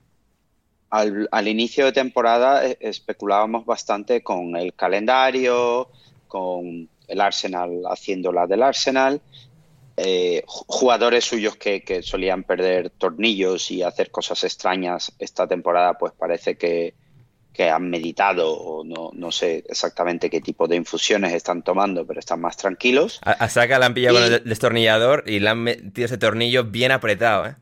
al, 0.92 1.26
al, 1.32 1.48
inicio 1.48 1.86
de 1.86 1.92
temporada 1.92 2.66
eh, 2.66 2.76
especulábamos 2.80 3.64
bastante 3.64 4.22
con 4.22 4.56
el 4.56 4.74
calendario, 4.74 5.88
con 6.28 6.86
el 7.08 7.20
Arsenal 7.20 7.82
haciendo 7.86 8.30
la 8.30 8.46
del 8.46 8.62
Arsenal, 8.62 9.22
eh, 9.96 10.42
jugadores 10.46 11.24
suyos 11.24 11.56
que, 11.56 11.82
que, 11.82 12.02
solían 12.02 12.44
perder 12.44 12.90
tornillos 12.90 13.70
y 13.70 13.82
hacer 13.82 14.10
cosas 14.10 14.44
extrañas 14.44 15.12
esta 15.18 15.46
temporada, 15.46 15.94
pues 15.94 16.12
parece 16.12 16.56
que, 16.56 16.92
que 17.54 17.70
han 17.70 17.88
meditado 17.88 18.52
o 18.52 18.84
no, 18.84 19.10
no, 19.14 19.32
sé 19.32 19.64
exactamente 19.68 20.28
qué 20.28 20.42
tipo 20.42 20.68
de 20.68 20.76
infusiones 20.76 21.32
están 21.32 21.62
tomando, 21.62 22.06
pero 22.06 22.20
están 22.20 22.40
más 22.42 22.58
tranquilos. 22.58 23.18
A, 23.24 23.32
a 23.32 23.48
Saka 23.48 23.78
la 23.78 23.86
han 23.86 23.94
pillado 23.94 24.18
y... 24.18 24.22
con 24.22 24.32
el 24.32 24.44
destornillador 24.44 25.24
y 25.26 25.40
le 25.40 25.48
han 25.48 25.62
metido 25.62 26.04
ese 26.04 26.18
tornillo 26.18 26.64
bien 26.64 26.92
apretado, 26.92 27.46
¿eh? 27.46 27.56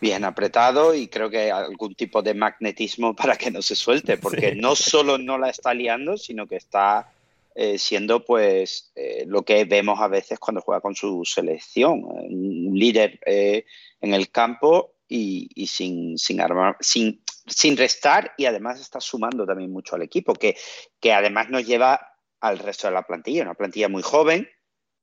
Bien 0.00 0.24
apretado 0.24 0.94
y 0.94 1.08
creo 1.08 1.30
que 1.30 1.50
algún 1.50 1.94
tipo 1.94 2.22
de 2.22 2.34
magnetismo 2.34 3.14
para 3.16 3.36
que 3.36 3.50
no 3.50 3.62
se 3.62 3.76
suelte, 3.76 4.16
porque 4.16 4.54
no 4.54 4.74
solo 4.74 5.18
no 5.18 5.38
la 5.38 5.50
está 5.50 5.74
liando, 5.74 6.16
sino 6.16 6.46
que 6.46 6.56
está 6.56 7.12
eh, 7.54 7.78
siendo 7.78 8.24
pues 8.24 8.92
eh, 8.94 9.24
lo 9.26 9.42
que 9.42 9.64
vemos 9.64 10.00
a 10.00 10.08
veces 10.08 10.38
cuando 10.38 10.60
juega 10.60 10.80
con 10.80 10.94
su 10.94 11.24
selección, 11.24 12.02
un 12.04 12.72
líder 12.74 13.18
eh, 13.26 13.64
en 14.00 14.14
el 14.14 14.30
campo 14.30 14.94
y, 15.08 15.66
sin, 15.66 16.16
sin, 16.16 16.40
armar, 16.40 16.76
sin, 16.78 17.20
sin, 17.46 17.76
restar 17.76 18.32
y 18.38 18.44
además 18.44 18.80
está 18.80 19.00
sumando 19.00 19.44
también 19.44 19.72
mucho 19.72 19.96
al 19.96 20.02
equipo, 20.02 20.34
que, 20.34 20.56
que 21.00 21.12
además 21.12 21.50
nos 21.50 21.66
lleva 21.66 22.14
al 22.40 22.60
resto 22.60 22.86
de 22.86 22.94
la 22.94 23.02
plantilla, 23.02 23.42
una 23.42 23.54
plantilla 23.54 23.88
muy 23.88 24.02
joven, 24.02 24.48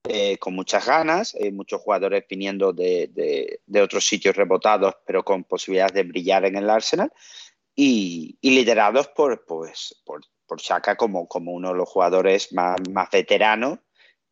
eh, 0.09 0.37
con 0.37 0.55
muchas 0.55 0.85
ganas, 0.85 1.35
eh, 1.35 1.51
muchos 1.51 1.81
jugadores 1.81 2.25
viniendo 2.29 2.73
de, 2.73 3.59
otros 3.81 4.05
sitios 4.05 4.35
rebotados, 4.35 4.95
pero 5.05 5.23
con 5.23 5.43
posibilidades 5.43 5.93
de 5.93 6.03
brillar 6.03 6.45
en 6.45 6.55
el 6.55 6.69
Arsenal, 6.69 7.11
y, 7.75 8.37
liderados 8.41 9.07
por, 9.09 9.45
pues, 9.45 10.01
por, 10.05 10.21
por 10.45 10.59
Shaka 10.59 10.95
como, 10.95 11.27
como 11.27 11.51
uno 11.51 11.69
de 11.69 11.75
los 11.75 11.89
jugadores 11.89 12.51
más, 12.53 12.77
más 12.91 13.09
veteranos 13.11 13.79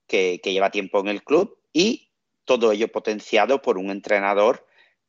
que, 0.08 0.40
lleva 0.44 0.72
tiempo 0.72 1.00
en 1.00 1.08
el 1.10 1.24
club, 1.24 1.58
y 1.74 2.10
todo 2.46 2.72
ello 2.72 2.88
potenciado 2.92 3.62
por 3.62 3.78
un 3.78 3.90
entrenador 3.90 4.66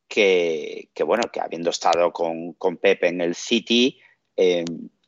que, 0.07 0.89
bueno, 1.05 1.23
que 1.31 1.39
habiendo 1.39 1.69
estado 1.69 2.11
con, 2.11 2.53
con 2.53 2.77
Pepe 2.77 3.07
en 3.07 3.21
el 3.21 3.35
City, 3.35 3.99
eh, 4.35 4.65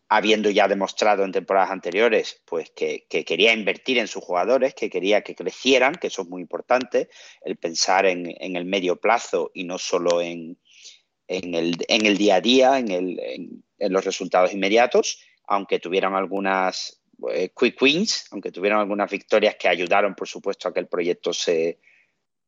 habiendo 0.09 0.49
ya 0.49 0.67
demostrado 0.67 1.23
en 1.23 1.31
temporadas 1.31 1.69
anteriores 1.69 2.41
pues 2.45 2.71
que, 2.71 3.05
quería 3.07 3.53
invertir 3.53 3.99
en 3.99 4.07
sus 4.07 4.23
jugadores, 4.23 4.73
que 4.73 4.89
quería 4.89 5.21
que 5.21 5.35
crecieran, 5.35 5.95
que 5.95 6.07
eso 6.07 6.23
es 6.23 6.27
muy 6.27 6.41
importante, 6.41 7.09
el 7.41 7.57
pensar 7.57 8.07
en, 8.07 8.27
el 8.39 8.65
medio 8.65 8.95
plazo 8.99 9.51
y 9.53 9.63
no 9.63 9.77
solo 9.77 10.19
en, 10.19 10.57
el, 11.27 12.17
día 12.17 12.35
a 12.35 12.41
día, 12.41 12.79
en, 12.79 13.63
los 13.77 14.03
resultados 14.03 14.51
inmediatos, 14.51 15.21
aunque 15.45 15.79
tuvieran 15.79 16.15
algunas 16.15 17.01
eh, 17.31 17.51
quick 17.55 17.79
wins, 17.79 18.25
aunque 18.31 18.51
tuvieran 18.51 18.79
algunas 18.79 19.11
victorias 19.11 19.57
que 19.59 19.67
ayudaron, 19.67 20.15
por 20.15 20.27
supuesto, 20.27 20.67
a 20.67 20.73
que 20.73 20.79
el 20.79 20.87
proyecto 20.87 21.33
se, 21.33 21.79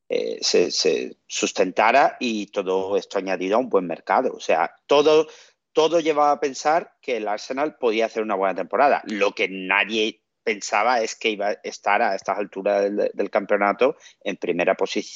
eh, 0.10 0.40
se, 0.42 0.72
se, 0.72 1.18
sustentara 1.28 2.18
y 2.20 2.48
todo 2.48 2.98
esto 2.98 3.20
añadido 3.20 3.58
a 3.58 3.60
un 3.60 3.70
buen 3.70 3.86
mercado. 3.86 4.34
O 4.34 4.40
sea, 4.40 4.74
todo, 4.88 5.28
todo 5.74 6.00
llevaba 6.00 6.32
a 6.32 6.40
pensar 6.40 6.94
que 7.02 7.18
el 7.18 7.28
Arsenal 7.28 7.76
podía 7.76 8.06
hacer 8.06 8.24
una 8.24 8.36
buena 8.36 8.56
temporada. 8.56 9.02
Lo 9.06 9.32
que 9.34 9.48
nadie 9.50 10.22
pensaba 10.44 11.02
es 11.02 11.16
que 11.16 11.30
iba 11.30 11.50
a 11.50 11.58
estar 11.64 12.02
a 12.02 12.16
estas 12.16 12.38
alturas 12.38 12.92
del, 13.14 13.30
campeonato 13.30 13.96
en 14.24 14.38
primera 14.38 14.76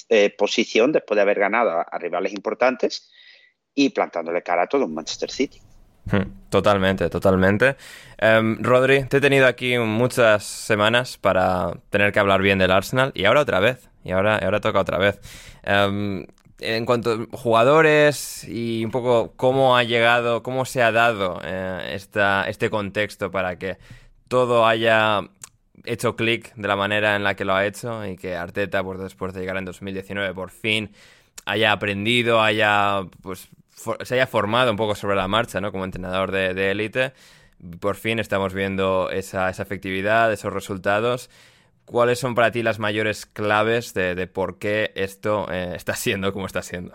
eh, 0.10 0.36
posición 0.38 0.92
después 0.92 1.16
de 1.16 1.22
haber 1.22 1.40
ganado 1.40 1.80
a, 1.80 1.98
rivales 1.98 2.34
importantes 2.34 3.12
y 3.74 3.90
plantándole 3.90 4.44
cara 4.44 4.64
a 4.64 4.68
todo 4.68 4.86
un 4.86 4.94
Manchester 4.94 5.32
City. 5.32 5.60
Hmm, 6.06 6.50
totalmente, 6.50 7.10
totalmente. 7.10 7.76
Em, 8.18 8.62
Rodri, 8.62 9.06
te 9.06 9.18
he 9.18 9.22
tenido 9.22 9.48
aquí 9.48 9.78
muchas 9.80 10.44
semanas 10.44 11.18
para 11.18 11.74
tener 11.90 12.12
que 12.12 12.20
hablar 12.20 12.42
bien 12.42 12.60
del 12.60 12.72
Arsenal 12.72 13.12
y 13.16 13.26
ahora 13.26 13.42
otra 13.42 13.60
vez. 13.60 13.90
Y 14.04 14.12
ahora, 14.12 14.38
ahora 14.38 14.62
toca 14.62 14.80
otra 14.80 15.00
vez. 15.00 15.20
Em, 15.64 16.28
en 16.60 16.86
cuanto 16.86 17.28
a 17.32 17.38
jugadores 17.38 18.46
y 18.48 18.86
un 18.86 18.92
poco 18.92 19.34
cómo 19.36 19.78
ha 19.78 19.84
llegado, 19.84 20.44
cómo 20.44 20.66
se 20.66 20.82
ha 20.82 20.92
dado 20.92 21.42
eh, 21.44 21.98
este 22.48 22.70
contexto 22.70 23.32
para 23.32 23.58
que 23.58 23.78
todo 24.28 24.66
haya 24.66 25.22
hecho 25.84 26.16
clic 26.16 26.54
de 26.56 26.68
la 26.68 26.76
manera 26.76 27.16
en 27.16 27.24
la 27.24 27.36
que 27.36 27.46
lo 27.46 27.54
ha 27.54 27.66
hecho 27.66 28.06
y 28.06 28.16
que 28.16 28.36
Arteta, 28.36 28.84
pues 28.84 29.00
después 29.00 29.34
de 29.34 29.42
llegar 29.42 29.58
en 29.58 29.66
2019, 29.66 30.34
por 30.34 30.50
fin 30.50 30.92
haya 31.46 31.72
aprendido, 31.72 32.42
haya 32.42 33.02
pues 33.22 33.50
se 34.04 34.16
haya 34.16 34.26
formado 34.26 34.72
un 34.72 34.78
poco 34.78 34.96
sobre 34.96 35.16
la 35.16 35.28
marcha, 35.28 35.62
¿no? 35.62 35.72
Como 35.72 35.84
entrenador 35.84 36.32
de 36.32 36.72
élite. 36.72 37.14
por 37.80 37.96
fin 37.98 38.20
estamos 38.20 38.54
viendo 38.54 39.10
esa, 39.12 39.50
esa 39.50 39.64
efectividad, 39.64 40.32
esos 40.32 40.54
resultados 40.54 41.30
¿Cuáles 41.86 42.20
son 42.20 42.34
para 42.34 42.52
ti 42.52 42.64
las 42.64 42.80
mayores 42.80 43.26
claves 43.26 43.94
de, 43.94 44.28
por 44.28 44.58
qué 44.58 44.92
esto 44.96 45.52
eh, 45.52 45.74
está 45.76 45.96
siendo 45.96 46.34
como 46.34 46.48
está 46.48 46.62
siendo? 46.64 46.94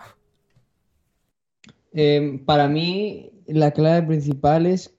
Em, 1.92 2.44
para 2.44 2.68
mí, 2.68 3.30
la 3.46 3.70
clave 3.70 4.06
principal 4.06 4.66
es 4.66 4.96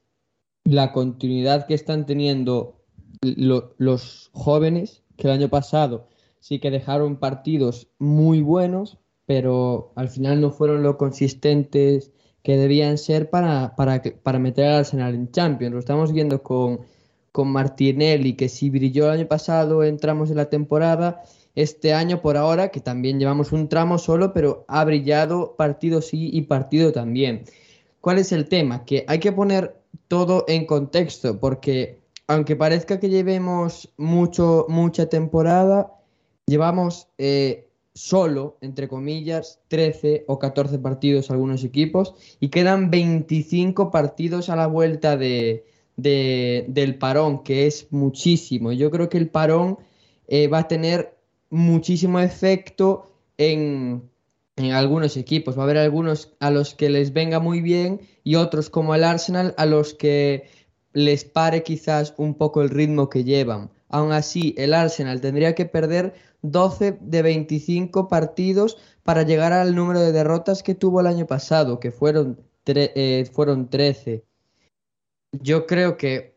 la 0.64 0.92
continuidad 0.94 1.68
que 1.68 1.74
están 1.74 2.06
teniendo 2.06 2.82
los 3.22 4.30
jóvenes, 4.34 5.04
que 5.18 5.28
el 5.28 5.34
año 5.34 5.50
pasado 5.50 6.08
sí 6.40 6.60
que 6.60 6.72
dejaron 6.72 7.18
partidos 7.18 7.90
muy 8.00 8.42
buenos, 8.42 8.98
pero 9.26 9.94
al 9.96 10.10
final 10.10 10.42
no 10.42 10.52
fueron 10.52 10.84
lo 10.84 10.98
consistentes 10.98 12.12
que 12.44 12.58
debían 12.58 12.98
ser 12.98 13.30
para, 13.30 13.76
para, 13.76 14.02
para 14.02 14.40
meter 14.40 14.66
al 14.66 14.80
Arsenal 14.80 15.14
en 15.14 15.32
Champions. 15.32 15.74
Lo 15.74 15.80
estamos 15.80 16.12
viendo 16.12 16.42
con 16.42 16.82
con 17.32 17.50
Martinelli, 17.50 18.34
que 18.34 18.50
si 18.50 18.70
brilló 18.70 19.06
el 19.06 19.20
año 19.20 19.28
pasado 19.28 19.84
entramos 19.84 20.30
en 20.30 20.38
la 20.38 20.50
temporada, 20.50 21.24
este 21.56 21.94
año 21.94 22.22
por 22.22 22.38
ahora, 22.38 22.70
que 22.70 22.80
también 22.80 23.20
llevamos 23.20 23.52
un 23.52 23.70
tramo 23.70 23.98
solo, 23.98 24.34
pero 24.34 24.66
ha 24.68 24.84
brillado 24.86 25.56
partido 25.56 26.02
sí 26.02 26.30
y 26.34 26.44
partido 26.44 26.92
también. 26.92 27.44
¿Cuál 28.00 28.20
es 28.20 28.32
el 28.32 28.48
tema? 28.48 28.86
Que 28.86 29.06
hay 29.08 29.20
que 29.20 29.32
poner 29.32 29.76
todo 30.08 30.46
en 30.48 30.66
contexto, 30.66 31.40
porque 31.40 32.00
aunque 32.28 32.56
parezca 32.56 33.00
que 33.00 33.10
llevemos 33.10 33.94
mucho, 33.98 34.66
mucha 34.70 35.08
temporada, 35.08 35.92
llevamos 36.46 37.10
eh, 37.18 37.70
solo, 37.94 38.58
entre 38.62 38.88
comillas, 38.88 39.60
13 39.68 40.26
o 40.28 40.40
14 40.40 40.80
partidos 40.80 41.30
algunos 41.30 41.64
equipos 41.64 42.16
y 42.40 42.50
quedan 42.50 42.90
25 42.90 43.92
partidos 43.92 44.50
a 44.50 44.56
la 44.56 44.68
vuelta 44.68 45.18
de, 45.18 45.66
del 46.02 46.98
parón, 46.98 47.44
que 47.44 47.68
es 47.68 47.88
muchísimo. 47.92 48.72
Yo 48.72 48.92
creo 48.92 49.10
que 49.10 49.18
el 49.18 49.30
parón 49.30 49.78
eh, 50.28 50.48
va 50.48 50.60
a 50.60 50.68
tener 50.68 51.18
muchísimo 51.50 52.20
efecto 52.20 53.12
en, 53.38 54.10
algunos 54.56 55.18
equipos. 55.18 55.58
Va 55.58 55.62
a 55.62 55.66
haber 55.66 55.78
algunos 55.78 56.34
a 56.40 56.52
los 56.52 56.76
que 56.76 56.90
les 56.90 57.14
venga 57.14 57.40
muy 57.40 57.62
bien 57.62 58.02
y 58.24 58.36
otros 58.36 58.70
como 58.70 58.96
el 58.96 59.04
Arsenal 59.04 59.54
a 59.58 59.66
los 59.66 59.94
que 59.94 60.50
les 60.94 61.26
pare 61.26 61.64
quizás 61.64 62.14
un 62.18 62.36
poco 62.36 62.62
el 62.62 62.70
ritmo 62.70 63.10
que 63.10 63.24
llevan. 63.24 63.72
Aún 63.90 64.12
así, 64.12 64.56
el 64.58 64.74
Arsenal 64.74 65.20
tendría 65.22 65.56
que 65.56 65.66
perder 65.66 66.14
12 66.44 66.98
de 67.02 67.22
25 67.22 68.08
partidos 68.08 68.78
para 69.04 69.24
llegar 69.24 69.54
al 69.54 69.76
número 69.76 70.00
de 70.00 70.12
derrotas 70.12 70.64
que 70.64 70.76
tuvo 70.76 71.02
el 71.02 71.08
año 71.08 71.28
pasado, 71.28 71.80
que 71.80 71.92
fueron, 71.92 72.40
eh, 72.66 73.30
fueron 73.34 73.70
13 73.70 74.24
yo 75.32 75.66
creo 75.66 75.98
que 75.98 76.36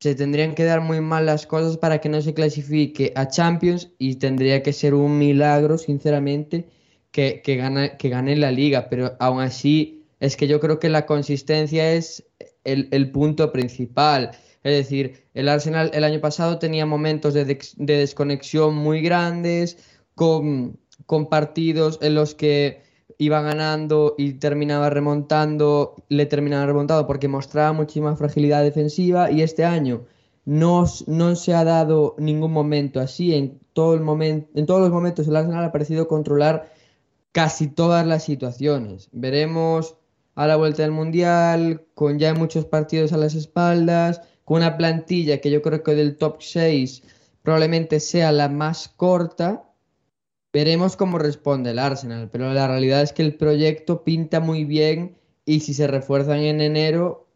se 0.00 0.14
tendrían 0.14 0.54
que 0.54 0.64
dar 0.64 0.80
muy 0.80 1.00
mal 1.00 1.26
las 1.26 1.46
cosas 1.46 1.78
para 1.78 2.00
que 2.00 2.08
no 2.08 2.20
se 2.20 2.34
clasifique 2.34 3.12
a 3.16 3.28
Champions 3.28 3.90
y 3.98 4.16
tendría 4.16 4.62
que 4.62 4.72
ser 4.72 4.94
un 4.94 5.18
milagro, 5.18 5.78
sinceramente, 5.78 6.68
que, 7.10 7.40
que, 7.42 7.56
gane, 7.56 7.96
que 7.96 8.08
gane 8.10 8.36
la 8.36 8.50
liga. 8.50 8.88
Pero 8.90 9.16
aún 9.18 9.40
así, 9.40 10.04
es 10.20 10.36
que 10.36 10.46
yo 10.46 10.60
creo 10.60 10.78
que 10.78 10.88
la 10.88 11.06
consistencia 11.06 11.92
es 11.92 12.24
el, 12.64 13.10
punto 13.12 13.52
principal. 13.52 14.32
Es 14.62 14.76
decir, 14.76 15.24
el 15.34 15.48
Arsenal 15.48 15.90
el 15.94 16.04
año 16.04 16.20
pasado 16.20 16.58
tenía 16.58 16.86
momentos 16.86 17.34
de, 17.34 17.44
de 17.44 17.96
desconexión 17.96 18.74
muy 18.74 19.00
grandes, 19.00 19.78
con, 20.14 20.78
con 21.06 21.28
partidos 21.28 21.98
en 22.02 22.14
los 22.14 22.34
que 22.34 22.83
iba 23.18 23.40
ganando 23.42 24.14
y 24.18 24.34
terminaba 24.34 24.90
remontando, 24.90 25.94
le 26.08 26.26
terminaba 26.26 26.66
remontando 26.66 27.06
porque 27.06 27.28
mostraba 27.28 27.72
muchísima 27.72 28.16
fragilidad 28.16 28.62
defensiva 28.62 29.30
y 29.30 29.42
este 29.42 29.64
año 29.64 30.06
no, 30.44 30.84
no 31.06 31.36
se 31.36 31.54
ha 31.54 31.64
dado 31.64 32.14
ningún 32.18 32.52
momento 32.52 33.00
así. 33.00 33.34
En, 33.34 33.60
todo 33.72 33.94
el 33.94 34.00
momento, 34.00 34.48
en 34.54 34.66
todos 34.66 34.80
los 34.80 34.90
momentos 34.90 35.26
el 35.26 35.36
Arsenal 35.36 35.64
ha 35.64 35.72
parecido 35.72 36.08
controlar 36.08 36.72
casi 37.32 37.68
todas 37.68 38.06
las 38.06 38.24
situaciones. 38.24 39.08
Veremos 39.12 39.96
a 40.34 40.46
la 40.46 40.56
vuelta 40.56 40.82
del 40.82 40.92
Mundial, 40.92 41.84
con 41.94 42.18
ya 42.18 42.34
muchos 42.34 42.64
partidos 42.64 43.12
a 43.12 43.16
las 43.16 43.34
espaldas, 43.34 44.20
con 44.44 44.58
una 44.58 44.76
plantilla 44.76 45.40
que 45.40 45.50
yo 45.50 45.62
creo 45.62 45.82
que 45.82 45.94
del 45.94 46.16
top 46.16 46.42
6 46.42 47.02
probablemente 47.42 48.00
sea 48.00 48.32
la 48.32 48.48
más 48.48 48.88
corta 48.88 49.64
Veremos 50.54 50.94
cómo 50.96 51.18
responde 51.18 51.72
el 51.72 51.80
Arsenal, 51.80 52.28
pero 52.30 52.54
la 52.54 52.68
realidad 52.68 53.02
es 53.02 53.12
que 53.12 53.22
el 53.22 53.34
proyecto 53.34 54.04
pinta 54.04 54.38
muy 54.38 54.64
bien 54.64 55.16
y 55.44 55.58
si 55.60 55.74
se 55.74 55.88
refuerzan 55.88 56.38
en 56.38 56.60
enero, 56.60 57.26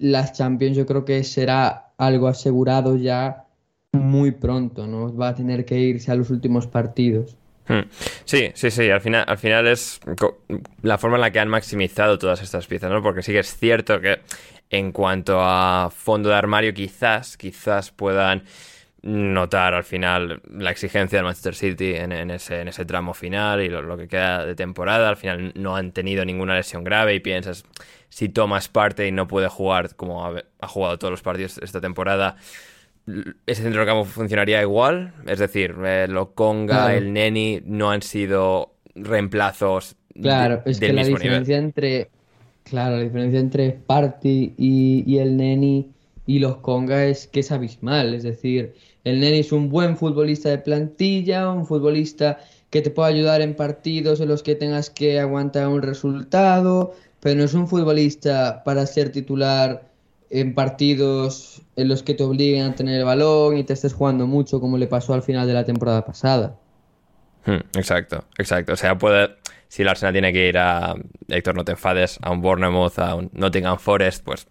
las 0.00 0.32
Champions 0.32 0.76
yo 0.76 0.86
creo 0.86 1.04
que 1.04 1.22
será 1.22 1.92
algo 1.98 2.26
asegurado 2.26 2.96
ya 2.96 3.46
muy 3.92 4.32
pronto, 4.32 4.88
¿no? 4.88 5.14
Va 5.16 5.28
a 5.28 5.34
tener 5.36 5.64
que 5.64 5.78
irse 5.78 6.10
a 6.10 6.16
los 6.16 6.30
últimos 6.30 6.66
partidos. 6.66 7.36
Hmm. 7.68 7.88
Sí, 8.24 8.50
sí, 8.54 8.72
sí, 8.72 8.90
al 8.90 9.00
final, 9.00 9.24
al 9.28 9.38
final 9.38 9.68
es 9.68 10.00
la 10.82 10.98
forma 10.98 11.16
en 11.16 11.20
la 11.20 11.30
que 11.30 11.38
han 11.38 11.48
maximizado 11.48 12.18
todas 12.18 12.42
estas 12.42 12.66
piezas, 12.66 12.90
¿no? 12.90 13.04
Porque 13.04 13.22
sí 13.22 13.30
que 13.30 13.38
es 13.38 13.56
cierto 13.56 14.00
que 14.00 14.18
en 14.68 14.90
cuanto 14.90 15.38
a 15.40 15.90
fondo 15.94 16.30
de 16.30 16.34
armario 16.34 16.74
quizás, 16.74 17.36
quizás 17.36 17.92
puedan 17.92 18.42
notar 19.02 19.72
al 19.74 19.84
final 19.84 20.42
la 20.50 20.70
exigencia 20.70 21.18
del 21.18 21.24
Manchester 21.24 21.54
City 21.54 21.94
en, 21.94 22.12
ese, 22.30 22.60
en 22.60 22.68
ese, 22.68 22.84
tramo 22.84 23.14
final 23.14 23.62
y 23.62 23.68
lo, 23.68 23.96
que 23.96 24.08
queda 24.08 24.44
de 24.44 24.54
temporada. 24.54 25.08
Al 25.08 25.16
final 25.16 25.52
no 25.54 25.76
han 25.76 25.92
tenido 25.92 26.24
ninguna 26.24 26.54
lesión 26.54 26.84
grave 26.84 27.14
y 27.14 27.20
piensas, 27.20 27.64
si 28.08 28.28
tomas 28.28 28.68
parte 28.68 29.06
y 29.06 29.12
no 29.12 29.26
puede 29.26 29.48
jugar 29.48 29.94
como 29.96 30.26
ha, 30.26 30.68
jugado 30.68 30.98
todos 30.98 31.10
los 31.10 31.22
partidos 31.22 31.58
esta 31.58 31.80
temporada, 31.80 32.36
ese 33.46 33.62
centro 33.62 33.80
de 33.80 33.86
campo 33.86 34.04
funcionaría 34.04 34.60
igual. 34.60 35.14
Es 35.26 35.38
decir, 35.38 35.74
eh, 35.84 36.06
lo 36.08 36.34
Conga, 36.34 36.94
el 36.94 37.12
Neni 37.12 37.62
no 37.64 37.90
han 37.90 38.02
sido 38.02 38.74
reemplazos. 38.94 39.96
Claro, 40.20 40.62
es 40.66 40.78
que 40.78 40.92
la 40.92 41.04
diferencia 41.04 41.56
entre. 41.56 42.10
Claro, 42.64 42.96
la 42.96 43.02
diferencia 43.02 43.40
entre 43.40 43.70
Party 43.70 44.54
y, 44.56 45.02
y 45.06 45.18
el 45.18 45.36
Neni 45.36 45.90
y 46.26 46.38
los 46.38 46.58
Conga 46.58 47.06
es 47.06 47.26
que 47.26 47.40
es 47.40 47.50
abismal. 47.50 48.14
Es 48.14 48.22
decir, 48.22 48.74
el 49.04 49.20
Neni 49.20 49.38
es 49.38 49.52
un 49.52 49.68
buen 49.68 49.96
futbolista 49.96 50.50
de 50.50 50.58
plantilla, 50.58 51.50
un 51.50 51.66
futbolista 51.66 52.38
que 52.70 52.82
te 52.82 52.90
puede 52.90 53.14
ayudar 53.14 53.40
en 53.40 53.54
partidos 53.54 54.20
en 54.20 54.28
los 54.28 54.42
que 54.42 54.54
tengas 54.54 54.90
que 54.90 55.18
aguantar 55.18 55.68
un 55.68 55.82
resultado, 55.82 56.94
pero 57.20 57.36
no 57.36 57.44
es 57.44 57.54
un 57.54 57.66
futbolista 57.66 58.62
para 58.64 58.86
ser 58.86 59.10
titular 59.10 59.90
en 60.30 60.54
partidos 60.54 61.62
en 61.76 61.88
los 61.88 62.02
que 62.02 62.14
te 62.14 62.22
obliguen 62.22 62.62
a 62.62 62.74
tener 62.74 63.00
el 63.00 63.04
balón 63.04 63.56
y 63.56 63.64
te 63.64 63.72
estés 63.72 63.92
jugando 63.92 64.26
mucho 64.26 64.60
como 64.60 64.78
le 64.78 64.86
pasó 64.86 65.14
al 65.14 65.22
final 65.22 65.46
de 65.46 65.54
la 65.54 65.64
temporada 65.64 66.04
pasada. 66.04 66.56
Hmm, 67.46 67.60
exacto, 67.76 68.24
exacto. 68.38 68.74
O 68.74 68.76
sea, 68.76 68.96
puede, 68.96 69.30
si 69.70 69.82
el 69.82 69.88
Arsenal 69.88 70.12
tiene 70.12 70.32
que 70.32 70.48
ir 70.48 70.58
a, 70.58 70.96
Héctor, 71.28 71.54
no 71.54 71.64
te 71.64 71.70
enfades, 71.70 72.18
a 72.22 72.32
un 72.32 72.40
Bournemouth, 72.40 72.98
a 72.98 73.14
un 73.14 73.30
Nottingham 73.32 73.78
Forest, 73.78 74.24
pues 74.24 74.48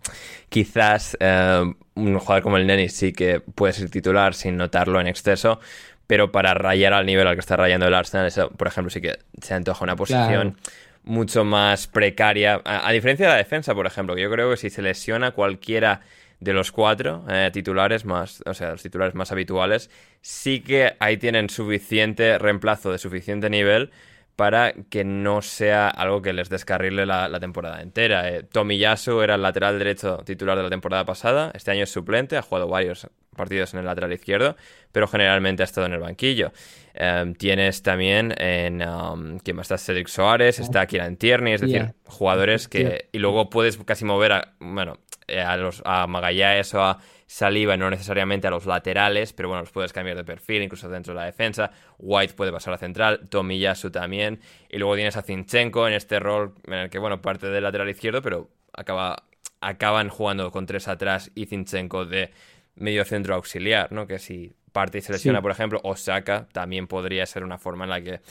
quizás 0.47 1.17
eh, 1.19 1.73
un 1.95 2.19
jugador 2.19 2.41
como 2.41 2.55
el 2.55 2.65
Neni 2.65 2.87
sí 2.87 3.11
que 3.11 3.41
puede 3.41 3.73
ser 3.73 3.89
titular 3.89 4.33
sin 4.33 4.55
notarlo 4.55 5.01
en 5.01 5.07
exceso, 5.07 5.59
pero 6.07 6.31
para 6.31 6.53
rayar 6.53 6.93
al 6.93 7.05
nivel 7.05 7.27
al 7.27 7.33
que 7.33 7.41
está 7.41 7.57
rayando 7.57 7.85
el 7.85 7.95
Arsenal, 7.95 8.27
eso, 8.27 8.49
por 8.51 8.69
ejemplo, 8.69 8.89
sí 8.89 9.01
que 9.01 9.19
se 9.41 9.53
antoja 9.53 9.83
una 9.83 9.97
posición 9.97 10.55
mucho 11.03 11.43
más 11.43 11.87
precaria. 11.87 12.61
A, 12.63 12.89
diferencia 12.93 13.25
de 13.25 13.33
la 13.33 13.37
defensa, 13.37 13.75
por 13.75 13.87
ejemplo, 13.87 14.15
que 14.15 14.21
yo 14.21 14.31
creo 14.31 14.49
que 14.51 14.57
si 14.57 14.69
se 14.69 14.81
lesiona 14.81 15.31
cualquiera 15.31 15.99
de 16.39 16.53
los 16.53 16.71
cuatro 16.71 17.25
eh, 17.29 17.49
titulares 17.51 18.05
más, 18.05 18.41
o 18.45 18.53
sea, 18.53 18.71
los 18.71 18.83
titulares 18.83 19.15
más 19.15 19.33
habituales, 19.33 19.89
sí 20.21 20.61
que 20.61 20.95
ahí 20.99 21.17
tienen 21.17 21.49
suficiente 21.49 22.37
reemplazo 22.37 22.89
de 22.93 22.99
suficiente 22.99 23.49
nivel 23.49 23.91
para 24.39 24.71
que 24.89 25.03
no 25.03 25.41
sea 25.41 25.89
algo 25.89 26.21
que 26.21 26.31
les 26.31 26.47
descarrile 26.47 27.05
la, 27.05 27.39
temporada 27.41 27.81
entera. 27.81 28.29
Eh, 28.29 28.43
Tomiyasu 28.43 29.19
era 29.19 29.35
el 29.35 29.41
lateral 29.41 29.77
derecho 29.77 30.19
titular 30.23 30.55
de 30.55 30.63
la 30.63 30.69
temporada 30.69 31.03
pasada, 31.03 31.51
este 31.53 31.71
año 31.71 31.83
es 31.83 31.91
suplente, 31.91 32.37
ha 32.37 32.41
jugado 32.41 32.69
varios 32.69 33.09
partidos 33.35 33.73
en 33.73 33.81
el 33.81 33.85
lateral 33.85 34.13
izquierdo, 34.13 34.55
pero 34.93 35.07
generalmente 35.07 35.61
ha 35.61 35.65
estado 35.65 35.87
en 35.87 35.93
el 35.93 35.99
banquillo. 35.99 36.53
Em, 36.93 37.33
tienes 37.33 37.83
también 37.83 38.33
en... 38.37 38.81
Um, 38.81 39.39
¿Quién 39.39 39.57
más 39.57 39.65
está? 39.65 39.77
Cedric 39.77 40.07
Soares, 40.07 40.57
está 40.59 40.85
Kieran 40.87 41.17
Tierney, 41.17 41.55
es 41.55 41.61
decir, 41.61 41.93
jugadores 42.05 42.69
que... 42.69 43.09
Y 43.11 43.17
luego 43.19 43.49
puedes 43.49 43.75
casi 43.79 44.05
mover 44.05 44.31
a... 44.31 44.53
Bueno, 44.61 44.99
eh, 45.27 45.41
a, 45.41 45.57
los, 45.57 45.81
a 45.83 46.07
Magallanes 46.07 46.73
o 46.75 46.81
a 46.81 46.97
Saliva, 47.31 47.77
no 47.77 47.91
necesariamente 47.91 48.47
a 48.47 48.49
los 48.49 48.65
laterales, 48.65 49.33
pero 49.33 49.49
bueno, 49.49 49.61
los 49.61 49.69
puedes 49.69 49.93
cambiar 49.93 50.17
de 50.17 50.23
perfil, 50.23 50.63
incluso 50.63 50.89
dentro 50.89 51.13
de 51.13 51.19
la 51.19 51.27
defensa. 51.27 51.69
White 51.99 52.33
puede 52.33 52.51
pasar 52.51 52.73
a 52.73 52.79
central, 52.79 53.29
Tomiyasu 53.29 53.91
también. 53.91 54.39
Y 54.67 54.79
luego 54.79 54.95
tienes 54.95 55.15
a 55.15 55.21
Zinchenko 55.21 55.87
en 55.87 55.93
este 55.93 56.19
rol 56.19 56.55
en 56.65 56.73
el 56.73 56.89
que, 56.89 56.97
bueno, 56.97 57.21
parte 57.21 57.45
del 57.45 57.61
lateral 57.61 57.87
izquierdo, 57.87 58.23
pero 58.23 58.49
acaba, 58.73 59.27
acaban 59.61 60.09
jugando 60.09 60.49
con 60.49 60.65
tres 60.65 60.87
atrás 60.87 61.29
y 61.35 61.45
Zinchenko 61.45 62.07
de 62.07 62.31
medio 62.73 63.05
centro 63.05 63.35
auxiliar, 63.35 63.91
¿no? 63.91 64.07
Que 64.07 64.17
si 64.17 64.55
parte 64.71 64.97
y 64.97 65.01
se 65.01 65.11
lesiona, 65.11 65.39
por 65.39 65.51
ejemplo, 65.51 65.79
o 65.83 65.95
saca, 65.95 66.47
también 66.51 66.87
podría 66.87 67.27
ser 67.27 67.43
una 67.43 67.59
forma 67.59 67.83
en 67.83 67.89
la 67.91 68.01
que 68.01 68.21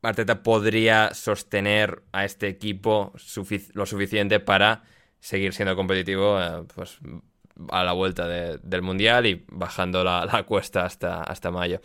Arteta 0.00 0.42
podría 0.42 1.12
sostener 1.12 2.04
a 2.12 2.24
este 2.24 2.48
equipo 2.48 3.12
lo 3.74 3.84
suficiente 3.84 4.40
para 4.40 4.82
seguir 5.18 5.52
siendo 5.52 5.76
competitivo 5.76 6.40
eh, 6.40 6.64
pues 6.74 6.98
a 7.70 7.84
la 7.84 7.92
vuelta 7.92 8.26
del 8.28 8.82
Mundial 8.82 9.26
y 9.26 9.44
bajando 9.48 10.02
la, 10.04 10.44
cuesta 10.46 10.84
hasta, 10.84 11.22
hasta 11.22 11.50
mayo. 11.50 11.80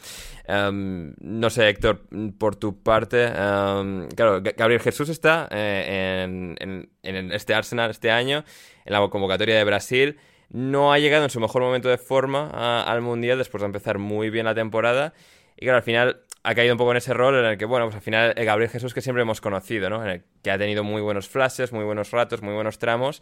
Em, 0.48 1.14
no 1.20 1.50
sé, 1.50 1.70
Héctor, 1.70 2.04
por 2.38 2.56
tu 2.56 2.82
parte, 2.82 3.26
em, 3.26 4.08
claro, 4.10 4.42
Gabriel 4.42 4.82
Jesús 4.82 5.10
está 5.10 5.48
eh, 5.52 6.56
en, 6.60 7.32
este 7.32 7.54
Arsenal 7.54 7.92
este 7.92 8.12
año, 8.12 8.44
en 8.86 8.94
la 8.94 9.08
convocatoria 9.10 9.56
de 9.56 9.64
Brasil. 9.64 10.18
No 10.50 10.94
ha 10.94 11.00
llegado 11.00 11.24
en 11.24 11.30
su 11.30 11.40
mejor 11.40 11.62
momento 11.62 11.90
de 11.90 11.98
forma 11.98 12.84
al 12.84 13.02
Mundial 13.02 13.38
después 13.38 13.62
de 13.62 13.66
empezar 13.66 13.98
muy 13.98 14.30
bien 14.30 14.46
la 14.46 14.56
temporada. 14.56 15.14
Y 15.58 15.66
claro, 15.66 15.78
al 15.78 15.84
final 15.84 16.22
ha 16.46 16.54
caído 16.54 16.74
un 16.74 16.78
poco 16.78 16.92
en 16.92 16.98
ese 16.98 17.14
rol 17.14 17.36
en 17.36 17.46
el 17.46 17.58
que, 17.58 17.66
bueno, 17.66 17.86
pues 17.88 17.96
al 17.96 18.02
final 18.02 18.34
el 18.38 18.46
Gabriel 18.46 18.70
Jesús 18.70 18.94
que 18.94 19.02
siempre 19.02 19.24
hemos 19.24 19.42
conocido, 19.42 19.90
¿no? 19.90 20.04
En 20.04 20.10
el 20.10 20.24
que 20.44 20.52
ha 20.52 20.58
tenido 20.58 20.84
muy 20.84 21.02
buenos 21.02 21.28
flashes, 21.28 21.74
muy 21.74 21.84
buenos 21.84 22.12
ratos, 22.12 22.44
muy 22.44 22.54
buenos 22.54 22.78
tramos. 22.78 23.22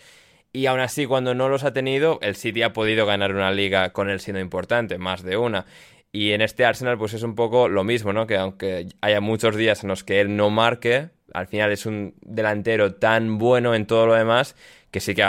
Y 0.56 0.68
aún 0.68 0.80
así, 0.80 1.08
cuando 1.08 1.34
no 1.34 1.50
los 1.50 1.64
ha 1.64 1.74
tenido, 1.74 2.20
el 2.22 2.36
City 2.36 2.62
ha 2.62 2.74
podido 2.74 3.08
ganar 3.08 3.34
una 3.34 3.52
liga 3.52 3.92
con 3.92 4.10
él 4.10 4.20
siendo 4.20 4.40
importante, 4.40 5.00
más 5.00 5.24
de 5.24 5.36
una. 5.36 5.66
Y 6.12 6.34
en 6.34 6.42
este 6.42 6.64
Arsenal, 6.64 7.00
pues 7.00 7.16
es 7.16 7.24
un 7.24 7.34
poco 7.34 7.68
lo 7.68 7.84
mismo, 7.84 8.14
¿no? 8.14 8.28
Que 8.28 8.38
aunque 8.38 8.88
haya 9.02 9.20
muchos 9.20 9.56
días 9.56 9.82
en 9.84 9.90
los 9.90 10.04
que 10.04 10.22
él 10.22 10.36
no 10.36 10.52
marque, 10.52 11.10
al 11.34 11.48
final 11.48 11.72
es 11.72 11.88
un 11.88 12.14
delantero 12.22 12.94
tan 12.94 13.40
bueno 13.40 13.74
en 13.74 13.88
todo 13.88 14.06
lo 14.06 14.14
demás 14.14 14.56
que 14.92 15.00
sí 15.00 15.16
que 15.16 15.28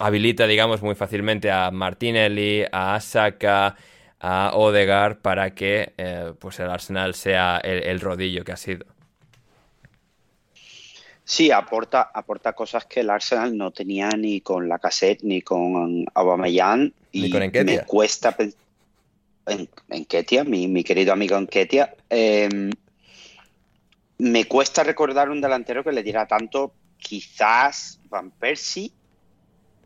habilita, 0.00 0.48
digamos, 0.48 0.82
muy 0.82 0.96
fácilmente 0.96 1.52
a 1.52 1.70
Martinelli, 1.70 2.64
a 2.72 2.96
Asaka, 2.96 3.76
a 4.18 4.50
Odegaard 4.54 5.18
para 5.18 5.54
que 5.54 5.92
eh, 5.96 6.32
pues 6.40 6.58
el 6.58 6.70
Arsenal 6.70 7.14
sea 7.14 7.58
el 7.58 8.00
rodillo 8.00 8.44
que 8.44 8.50
ha 8.50 8.56
sido. 8.56 8.84
Sí, 11.30 11.52
aporta, 11.52 12.10
aporta 12.12 12.54
cosas 12.54 12.86
que 12.86 13.00
el 13.00 13.08
Arsenal 13.08 13.56
no 13.56 13.70
tenía 13.70 14.08
ni 14.08 14.40
con 14.40 14.68
la 14.68 14.80
cassette 14.80 15.22
ni 15.22 15.42
con 15.42 16.04
Aubameyang. 16.12 16.92
Y 17.12 17.20
ni 17.22 17.30
con 17.30 17.64
me 17.66 17.84
cuesta 17.86 18.36
en, 19.46 19.68
en 19.90 20.04
Ketia, 20.06 20.42
mi, 20.42 20.82
querido 20.82 21.12
amigo 21.12 21.36
en 21.36 21.46
Ketia. 21.46 21.94
Em, 22.08 22.72
me 24.18 24.46
cuesta 24.46 24.82
recordar 24.82 25.30
un 25.30 25.40
delantero 25.40 25.84
que 25.84 25.92
le 25.92 26.02
diera 26.02 26.26
tanto, 26.26 26.72
quizás 26.98 28.00
Van 28.08 28.32
Persie, 28.32 28.90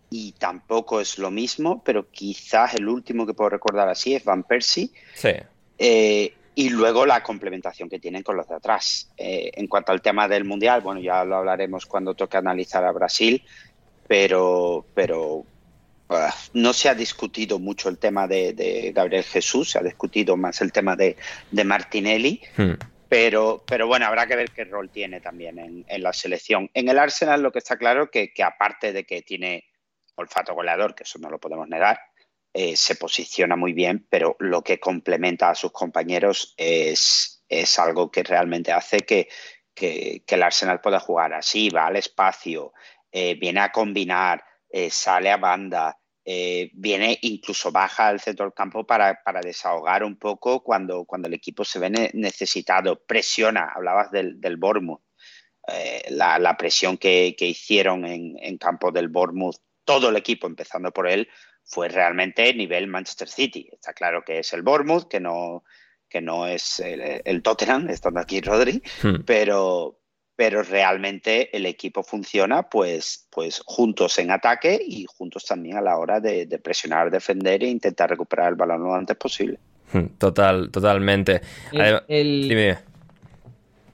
y 0.08 0.32
tampoco 0.32 0.98
es 0.98 1.18
lo 1.18 1.30
mismo, 1.30 1.82
pero 1.84 2.10
quizás 2.10 2.72
el 2.72 2.88
último 2.88 3.26
que 3.26 3.34
puedo 3.34 3.50
recordar 3.50 3.90
así 3.90 4.14
es 4.14 4.24
Van 4.24 4.44
Persie. 4.44 4.88
Sí. 5.14 5.32
Eh, 5.76 6.32
y 6.54 6.70
luego 6.70 7.04
la 7.04 7.22
complementación 7.22 7.88
que 7.88 7.98
tienen 7.98 8.22
con 8.22 8.36
los 8.36 8.48
de 8.48 8.54
atrás. 8.54 9.10
Eh, 9.16 9.50
en 9.54 9.66
cuanto 9.66 9.92
al 9.92 10.02
tema 10.02 10.28
del 10.28 10.44
Mundial, 10.44 10.80
bueno, 10.80 11.00
ya 11.00 11.24
lo 11.24 11.36
hablaremos 11.36 11.86
cuando 11.86 12.14
toque 12.14 12.36
analizar 12.36 12.84
a 12.84 12.92
Brasil, 12.92 13.42
pero, 14.06 14.86
pero 14.94 15.44
ah, 16.10 16.34
no 16.52 16.72
se 16.72 16.88
ha 16.88 16.94
discutido 16.94 17.58
mucho 17.58 17.88
el 17.88 17.98
tema 17.98 18.28
de, 18.28 18.92
Gabriel 18.94 19.24
Jesús, 19.24 19.70
se 19.70 19.78
ha 19.78 19.82
discutido 19.82 20.36
más 20.36 20.60
el 20.60 20.72
tema 20.72 20.96
de, 20.96 21.16
Martinelli. 21.64 22.40
Hmm. 22.56 22.74
Pero, 23.08 23.62
pero 23.66 23.86
bueno, 23.86 24.06
habrá 24.06 24.26
que 24.26 24.34
ver 24.34 24.50
qué 24.50 24.64
rol 24.64 24.90
tiene 24.90 25.20
también 25.20 25.84
en, 25.86 26.02
la 26.02 26.12
selección. 26.12 26.68
En 26.74 26.88
el 26.88 26.98
Arsenal 26.98 27.42
lo 27.42 27.52
que 27.52 27.60
está 27.60 27.76
claro 27.76 28.10
que, 28.10 28.32
que 28.32 28.42
aparte 28.42 28.92
de 28.92 29.04
que 29.04 29.22
tiene 29.22 29.64
olfato 30.16 30.54
goleador, 30.54 30.94
que 30.94 31.04
eso 31.04 31.18
no 31.18 31.30
lo 31.30 31.38
podemos 31.38 31.68
negar, 31.68 32.00
eh, 32.56 32.76
se 32.76 32.94
posiciona 32.94 33.56
muy 33.56 33.72
bien, 33.72 34.06
pero 34.08 34.36
lo 34.38 34.62
que 34.62 34.78
complementa 34.78 35.50
a 35.50 35.56
sus 35.56 35.72
compañeros 35.72 36.54
es, 36.56 37.44
es 37.48 37.78
algo 37.80 38.12
que 38.12 38.22
realmente 38.22 38.70
hace 38.70 39.00
que, 39.00 39.28
el 39.76 40.42
Arsenal 40.42 40.80
pueda 40.80 41.00
jugar 41.00 41.34
así, 41.34 41.68
va 41.68 41.86
al 41.86 41.96
espacio, 41.96 42.72
eh, 43.10 43.34
viene 43.34 43.58
a 43.58 43.72
combinar, 43.72 44.44
eh, 44.70 44.88
sale 44.88 45.32
a 45.32 45.36
banda, 45.36 45.98
viene 46.24 47.18
incluso 47.22 47.72
baja 47.72 48.06
al 48.06 48.20
centro 48.20 48.46
del 48.46 48.54
campo 48.54 48.86
para, 48.86 49.20
desahogar 49.42 50.04
un 50.04 50.16
poco 50.16 50.62
cuando, 50.62 51.04
cuando 51.04 51.26
el 51.26 51.34
equipo 51.34 51.64
se 51.64 51.80
ve 51.80 51.90
necesitado, 52.14 53.04
presiona, 53.04 53.72
hablabas 53.74 54.12
del, 54.12 54.40
del 54.40 54.56
Bournemouth. 54.56 55.02
la, 56.10 56.56
presión 56.56 56.98
que, 56.98 57.34
hicieron 57.36 58.06
en, 58.06 58.36
en 58.40 58.58
campo 58.58 58.92
del 58.92 59.08
Bournemouth, 59.08 59.56
todo 59.84 60.08
el 60.08 60.16
equipo, 60.16 60.46
empezando 60.46 60.92
por 60.92 61.08
él, 61.08 61.28
fue 61.64 61.88
realmente 61.88 62.52
nivel 62.54 62.86
Manchester 62.86 63.28
City. 63.28 63.68
Está 63.72 63.92
claro 63.92 64.24
que 64.24 64.40
es 64.40 64.52
el 64.52 64.62
Bournemouth, 64.62 65.08
que 65.08 65.20
no, 65.20 65.64
que 66.08 66.20
no 66.20 66.46
es 66.46 66.80
el, 66.80 67.42
Tottenham, 67.42 67.88
estando 67.90 68.20
aquí 68.20 68.40
Rodri, 68.40 68.82
hmm. 69.02 69.22
pero, 69.26 69.98
pero 70.36 70.62
realmente 70.62 71.56
el 71.56 71.66
equipo 71.66 72.02
funciona 72.02 72.64
pues, 72.64 73.26
pues 73.30 73.62
juntos 73.64 74.18
en 74.18 74.30
ataque 74.30 74.80
y 74.80 75.06
juntos 75.06 75.44
también 75.44 75.76
a 75.76 75.80
la 75.80 75.96
hora 75.98 76.20
de, 76.20 76.46
presionar, 76.62 77.10
defender 77.10 77.62
e 77.62 77.68
intentar 77.68 78.10
recuperar 78.10 78.50
el 78.50 78.54
balón 78.56 78.82
lo 78.82 78.94
antes 78.94 79.16
posible. 79.16 79.58
Hmm, 79.92 80.06
total, 80.18 80.70
totalmente. 80.70 81.40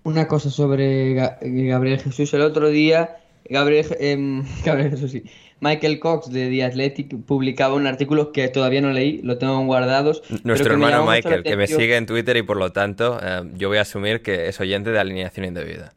Una 0.02 0.26
cosa 0.26 0.50
sobre 0.50 1.14
Gabriel 1.14 2.00
Jesús. 2.00 2.32
El 2.32 2.40
otro 2.40 2.68
día 2.68 3.20
Gabriel, 3.50 3.86
em, 3.98 4.44
Gabriel 4.64 4.90
Jesús, 4.90 5.10
sí. 5.10 5.24
Michael 5.60 6.00
Cox 6.00 6.30
de 6.30 6.48
The 6.48 6.64
Athletic 6.64 7.16
publicaba 7.24 7.74
un 7.74 7.86
artículo 7.86 8.32
que 8.32 8.48
todavía 8.48 8.80
no 8.80 8.90
leí, 8.92 9.20
lo 9.22 9.38
tengo 9.38 9.62
guardados. 9.66 10.22
Nuestro 10.42 10.72
hermano 10.72 11.06
Michael, 11.06 11.42
que 11.42 11.56
me 11.56 11.66
sigue 11.66 11.96
en 11.96 12.06
Twitter 12.06 12.36
y 12.36 12.42
por 12.42 12.56
lo 12.56 12.72
tanto 12.72 13.18
eh, 13.22 13.42
yo 13.56 13.68
voy 13.68 13.78
a 13.78 13.82
asumir 13.82 14.22
que 14.22 14.48
es 14.48 14.58
oyente 14.60 14.90
de 14.90 14.98
alineación 14.98 15.46
indebida. 15.46 15.92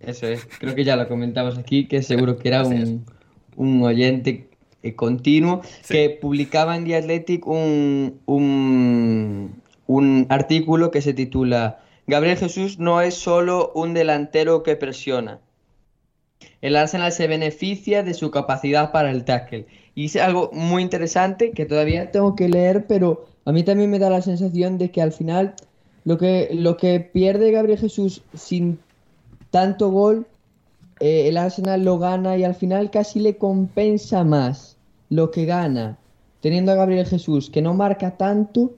Eso 0.00 0.26
es, 0.26 0.46
creo 0.58 0.74
que 0.74 0.84
ya 0.84 0.96
lo 0.96 1.06
comentamos 1.08 1.58
aquí, 1.58 1.86
que 1.86 2.02
seguro 2.02 2.38
que 2.38 2.48
era 2.48 2.64
un, 2.64 3.04
un, 3.56 3.82
oyente 3.82 4.48
eh, 4.82 4.94
continuo, 4.94 5.62
que 5.88 6.10
publicaba 6.10 6.76
en 6.76 6.84
The 6.84 6.96
Athletic 6.96 7.46
un, 7.46 8.20
un, 8.26 9.62
un 9.86 10.26
artículo 10.28 10.90
que 10.90 11.02
se 11.02 11.12
titula 11.12 11.78
Gabriel 12.06 12.36
Jesús 12.36 12.78
no 12.78 13.00
es 13.00 13.14
solo 13.14 13.70
un 13.74 13.94
delantero 13.94 14.62
que 14.62 14.74
presiona 14.74 15.38
el 16.60 16.76
Arsenal 16.76 17.12
se 17.12 17.26
beneficia 17.26 18.02
de 18.02 18.14
su 18.14 18.30
capacidad 18.30 18.92
para 18.92 19.10
el 19.10 19.24
tackle. 19.24 19.66
Y 19.94 20.06
es 20.06 20.16
algo 20.16 20.50
muy 20.52 20.82
interesante 20.82 21.52
que 21.52 21.66
todavía 21.66 22.10
tengo 22.10 22.34
que 22.34 22.48
leer, 22.48 22.86
pero 22.86 23.26
a 23.44 23.52
mí 23.52 23.62
también 23.62 23.90
me 23.90 23.98
da 23.98 24.10
la 24.10 24.22
sensación 24.22 24.78
de 24.78 24.90
que 24.90 25.02
al 25.02 25.12
final 25.12 25.54
lo 26.04 26.18
que, 26.18 26.50
lo 26.52 26.76
que 26.76 27.00
pierde 27.00 27.52
Gabriel 27.52 27.78
Jesús 27.78 28.22
sin 28.34 28.78
tanto 29.50 29.90
gol, 29.90 30.26
eh, 31.00 31.28
el 31.28 31.36
Arsenal 31.36 31.84
lo 31.84 31.98
gana 31.98 32.36
y 32.36 32.44
al 32.44 32.54
final 32.54 32.90
casi 32.90 33.20
le 33.20 33.36
compensa 33.36 34.24
más 34.24 34.76
lo 35.10 35.30
que 35.30 35.44
gana 35.44 35.98
teniendo 36.42 36.72
a 36.72 36.74
Gabriel 36.74 37.06
Jesús 37.06 37.48
que 37.48 37.62
no 37.62 37.72
marca 37.72 38.16
tanto 38.18 38.72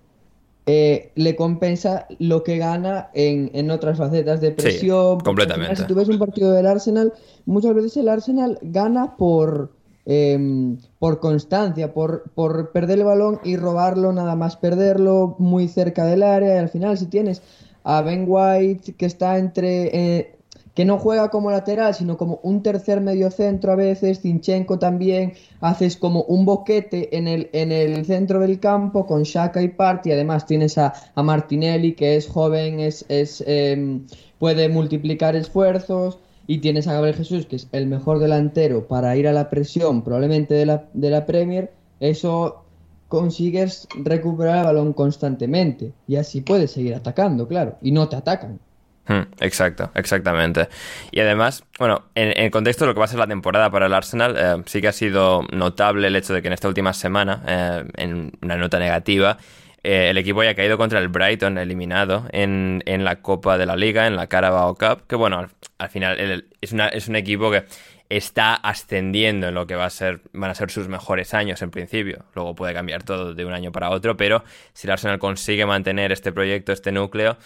eh, 0.67 1.13
le 1.15 1.37
compensa 1.37 2.07
lo 2.19 2.43
que 2.43 2.57
gana 2.57 3.11
en, 3.13 3.71
otras 3.71 3.99
facetas 3.99 4.41
de 4.41 4.51
presión. 4.53 5.21
completamente. 5.21 5.77
si 5.77 5.85
tú 5.85 5.95
ves 5.95 6.09
un 6.09 6.19
partido 6.19 6.53
del 6.53 6.67
Arsenal, 6.67 7.13
muchas 7.45 7.75
veces 7.75 7.99
el 7.99 8.09
Arsenal 8.09 8.59
gana 8.63 9.17
por, 9.17 9.73
em, 10.07 10.79
por 10.99 11.21
constancia, 11.21 11.93
por, 11.93 12.31
por 12.35 12.73
perder 12.73 13.01
el 13.01 13.05
balón 13.05 13.41
y 13.45 13.57
robarlo, 13.57 14.13
nada 14.13 14.37
más 14.37 14.57
perderlo 14.57 15.37
muy 15.39 15.69
cerca 15.69 16.07
del 16.07 16.23
área. 16.23 16.55
Y 16.55 16.59
al 16.59 16.71
final, 16.71 16.97
si 16.97 17.07
tienes 17.07 17.43
a 17.83 18.01
Ben 18.01 18.25
White 18.27 18.95
que 18.95 19.05
está 19.05 19.37
entre 19.37 19.91
eh, 19.93 20.37
que 20.75 20.85
no 20.85 20.99
juega 20.99 21.31
como 21.31 21.51
lateral, 21.51 21.95
sino 21.95 22.17
como 22.17 22.41
un 22.43 22.63
tercer 22.63 23.01
medio 23.01 23.31
centro 23.31 23.73
a 23.73 23.77
veces, 23.77 24.21
Zinchenko 24.21 24.79
también, 24.79 25.35
haces 25.61 25.97
como 25.97 26.23
un 26.25 26.45
boquete 26.45 27.17
en 27.17 27.29
el, 27.29 27.49
en 27.53 27.71
el 27.71 28.05
centro 28.05 28.41
del 28.41 28.59
campo 28.59 29.07
con 29.07 29.23
Shaka 29.23 29.63
y 29.63 29.69
Party, 29.69 30.11
además 30.13 30.47
tienes 30.47 30.77
a, 30.79 30.93
Martinelli 31.15 31.95
que 31.95 32.17
es 32.17 32.29
joven, 32.29 32.81
es, 32.81 33.05
es 33.09 33.43
em, 33.47 34.07
puede 34.39 34.69
multiplicar 34.69 35.37
esfuerzos, 35.37 36.19
y 36.47 36.59
tienes 36.59 36.87
a 36.89 36.93
Gabriel 36.93 37.17
Jesús 37.17 37.47
que 37.47 37.57
es 37.57 37.69
el 37.73 37.87
mejor 37.87 38.19
delantero 38.19 38.87
para 38.87 39.17
ir 39.17 39.29
a 39.29 39.33
la 39.33 39.49
presión 39.49 40.03
probablemente 40.03 40.55
de 40.55 40.67
la, 40.67 40.85
de 40.93 41.11
la 41.11 41.25
Premier, 41.25 41.73
eso 42.01 42.65
consigues 43.09 43.87
recuperar 43.95 44.59
el 44.59 44.65
balón 44.65 44.93
constantemente 44.93 45.93
y 46.07 46.17
así 46.17 46.41
puedes 46.41 46.73
seguir 46.73 46.95
atacando, 46.95 47.47
claro, 47.47 47.77
y 47.81 47.93
no 47.93 48.09
te 48.09 48.17
atacan. 48.17 48.59
Hmm, 49.07 49.23
exacto, 49.41 49.91
exactamente. 49.95 50.69
Y 51.11 51.21
además, 51.21 51.65
bueno, 51.79 52.05
en, 52.15 52.33
el 52.43 52.51
contexto 52.51 52.85
de 52.85 52.89
lo 52.89 52.95
que 52.95 53.01
va 53.01 53.05
a 53.05 53.09
ser 53.09 53.19
la 53.19 53.27
temporada 53.27 53.71
para 53.71 53.87
el 53.87 53.93
Arsenal, 53.93 54.35
eh, 54.39 54.63
sí 54.67 54.81
que 54.81 54.89
ha 54.89 54.93
sido 54.93 55.43
notable 55.53 56.07
el 56.07 56.17
hecho 56.17 56.33
de 56.33 56.41
que 56.41 56.49
en 56.49 56.55
esta 56.55 56.69
última 56.69 56.95
semana, 56.95 57.43
eh, 57.47 57.85
en 57.97 58.33
una 58.41 58.57
nota 58.57 58.79
negativa, 58.79 59.37
eh, 59.83 60.09
el 60.09 60.17
equipo 60.17 60.41
haya 60.41 60.55
caído 60.55 60.79
contra 60.79 60.99
el 60.99 61.09
Brighton, 61.09 61.59
eliminado 61.59 62.27
en, 62.33 62.83
en, 62.87 63.05
la 63.05 63.17
Copa 63.21 63.59
de 63.59 63.67
la 63.67 63.77
Liga, 63.77 64.07
en 64.07 64.17
la 64.17 64.27
Carabao 64.27 64.75
Cup, 64.75 65.07
que 65.07 65.17
bueno, 65.17 65.47
al, 65.77 65.89
final 65.91 66.45
es, 66.63 66.73
una, 66.73 66.89
es 66.89 67.07
un 67.07 67.17
equipo 67.17 67.51
que 67.51 67.65
está 68.09 68.55
ascendiendo 68.55 69.49
en 69.49 69.55
lo 69.55 69.67
que 69.67 69.75
va 69.75 69.87
a 69.87 69.91
ser, 69.91 70.21
van 70.33 70.51
a 70.51 70.55
ser 70.55 70.71
sus 70.71 70.89
mejores 70.89 71.35
años 71.35 71.61
en 71.63 71.71
principio. 71.71 72.25
Luego 72.35 72.55
puede 72.55 72.75
cambiar 72.75 73.03
todo 73.03 73.35
de 73.35 73.45
un 73.45 73.53
año 73.53 73.73
para 73.73 73.91
otro, 73.91 74.17
pero 74.17 74.45
si 74.73 74.87
el 74.87 74.93
Arsenal 74.93 75.19
consigue 75.19 75.67
mantener 75.67 76.13
este 76.13 76.33
proyecto, 76.33 76.73
este 76.73 76.93
núcleo, 76.93 77.37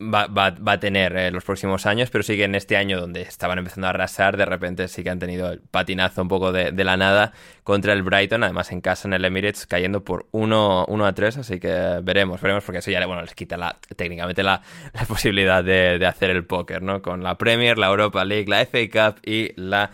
va, 0.00 0.26
va, 0.26 0.72
a 0.72 0.80
tener 0.80 1.16
eh, 1.16 1.30
los 1.30 1.44
próximos 1.44 1.86
años, 1.86 2.10
pero 2.10 2.22
sí 2.22 2.36
que 2.36 2.44
en 2.44 2.54
este 2.54 2.76
año 2.76 3.00
donde 3.00 3.22
estaban 3.22 3.58
empezando 3.58 3.86
a 3.86 3.90
arrasar, 3.90 4.36
de 4.36 4.44
repente 4.44 4.88
sí 4.88 5.02
que 5.02 5.10
han 5.10 5.18
tenido 5.18 5.50
el 5.50 5.60
patinazo 5.60 6.22
un 6.22 6.28
poco 6.28 6.52
de, 6.52 6.72
la 6.72 6.96
nada 6.96 7.32
contra 7.64 7.92
el 7.92 8.02
Brighton, 8.02 8.42
además 8.42 8.70
en 8.72 8.80
casa 8.80 9.08
en 9.08 9.14
el 9.14 9.24
Emirates 9.24 9.66
cayendo 9.66 10.04
por 10.04 10.26
1, 10.32 10.86
a 11.04 11.12
3, 11.12 11.38
así 11.38 11.58
que 11.58 12.00
veremos, 12.02 12.40
veremos, 12.40 12.64
porque 12.64 12.78
eso 12.78 12.90
ya 12.90 13.04
bueno, 13.06 13.22
les 13.22 13.34
quita 13.34 13.76
técnicamente 13.96 14.42
la, 14.42 14.62
posibilidad 15.08 15.64
de, 15.64 16.04
hacer 16.06 16.30
el 16.30 16.44
póker, 16.44 16.82
¿no? 16.82 17.00
Con 17.00 17.22
la 17.22 17.36
Premier, 17.38 17.78
la 17.78 17.86
Europa 17.86 18.24
League, 18.24 18.48
la 18.48 18.64
FA 18.66 19.12
Cup 19.12 19.20
y 19.24 19.52
la 19.60 19.90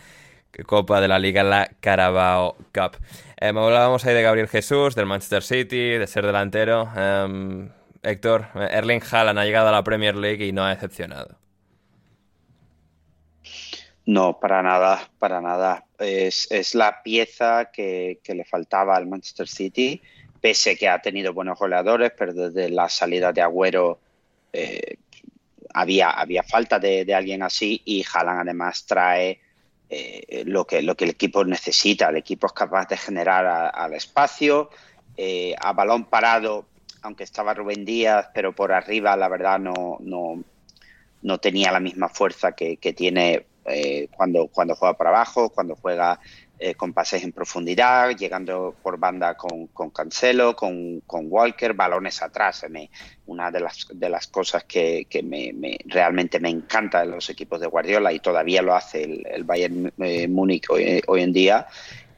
Copa 0.66 1.00
de 1.00 1.08
la 1.08 1.18
Liga, 1.18 1.42
la 1.42 1.70
Carabao 1.80 2.56
Cup. 2.74 2.96
Eh, 3.40 3.48
hablábamos 3.48 4.04
ahí 4.04 4.14
de 4.14 4.22
Gabriel 4.22 4.48
Jesús, 4.48 4.94
del 4.94 5.06
Manchester 5.06 5.42
City, 5.42 5.90
de 5.92 6.06
ser 6.06 6.26
delantero. 6.26 6.90
Em, 6.94 7.70
Héctor, 8.02 8.48
Erling 8.54 9.02
Haaland 9.10 9.38
ha 9.38 9.44
llegado 9.44 9.68
a 9.68 9.72
la 9.72 9.84
Premier 9.84 10.16
League 10.16 10.44
y 10.44 10.52
no 10.52 10.64
ha 10.64 10.70
decepcionado. 10.70 11.36
No, 14.04 14.40
para 14.40 14.62
nada, 14.62 15.08
para 15.18 15.40
nada. 15.40 15.84
Es, 15.98 16.74
la 16.74 17.02
pieza 17.02 17.70
que, 17.72 18.18
le 18.26 18.44
faltaba 18.44 18.96
al 18.96 19.06
Manchester 19.06 19.46
City, 19.46 20.02
pese 20.40 20.76
que 20.76 20.88
ha 20.88 21.00
tenido 21.00 21.32
buenos 21.32 21.56
goleadores, 21.58 22.12
pero 22.18 22.32
desde 22.32 22.68
la 22.68 22.88
salida 22.88 23.32
de 23.32 23.42
Agüero 23.42 24.00
eh, 24.52 24.96
había, 25.72 26.10
había 26.10 26.42
falta 26.42 26.80
de, 26.80 27.14
alguien 27.14 27.44
así 27.44 27.80
y 27.84 28.04
Haaland 28.12 28.40
además 28.40 28.84
trae 28.84 29.40
eh, 29.88 30.42
lo, 30.44 30.66
que, 30.66 30.82
lo 30.82 30.96
que 30.96 31.04
el 31.04 31.10
equipo 31.10 31.44
necesita. 31.44 32.08
El 32.08 32.16
equipo 32.16 32.48
es 32.48 32.52
capaz 32.52 32.88
de 32.88 32.96
generar 32.96 33.46
al 33.72 33.94
espacio, 33.94 34.70
eh, 35.16 35.54
a 35.60 35.72
balón 35.72 36.06
parado 36.06 36.71
aunque 37.02 37.24
estaba 37.24 37.54
Rubén 37.54 37.84
Díaz, 37.84 38.30
pero 38.32 38.54
por 38.54 38.72
arriba 38.72 39.16
la 39.16 39.28
verdad 39.28 39.58
no, 39.58 39.98
no, 40.00 40.42
no 41.22 41.38
tenía 41.38 41.72
la 41.72 41.80
misma 41.80 42.08
fuerza 42.08 42.52
que, 42.52 42.76
tiene 42.76 43.46
eh, 43.66 44.08
cuando, 44.16 44.48
cuando 44.48 44.74
juega 44.74 44.96
por 44.96 45.06
abajo, 45.08 45.50
cuando 45.50 45.76
juega 45.76 46.18
eh, 46.58 46.74
con 46.74 46.92
pases 46.92 47.24
en 47.24 47.32
profundidad, 47.32 48.10
llegando 48.10 48.76
por 48.82 48.96
banda 48.96 49.36
con, 49.36 49.66
con 49.68 49.90
Cancelo, 49.90 50.54
con, 50.54 51.00
con, 51.00 51.26
Walker, 51.28 51.74
balones 51.74 52.22
atrás. 52.22 52.64
Me, 52.70 52.88
una 53.26 53.50
de 53.50 53.60
las, 53.60 53.88
de 53.92 54.08
las 54.08 54.28
cosas 54.28 54.62
que, 54.64 55.06
que 55.10 55.24
me, 55.24 55.52
realmente 55.86 56.38
me 56.38 56.50
encanta 56.50 57.00
de 57.00 57.06
los 57.06 57.28
equipos 57.30 57.60
de 57.60 57.66
Guardiola 57.66 58.12
y 58.12 58.20
todavía 58.20 58.62
lo 58.62 58.74
hace 58.74 59.02
el, 59.02 59.42
Bayern 59.42 59.92
eh, 59.98 60.28
Múnich 60.28 60.70
hoy, 60.70 61.02
en 61.20 61.32
día 61.32 61.66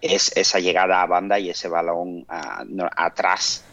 es 0.02 0.36
esa 0.36 0.58
llegada 0.58 1.00
a 1.00 1.06
banda 1.06 1.38
y 1.38 1.48
ese 1.48 1.68
balón 1.68 2.26
atrás 2.28 3.64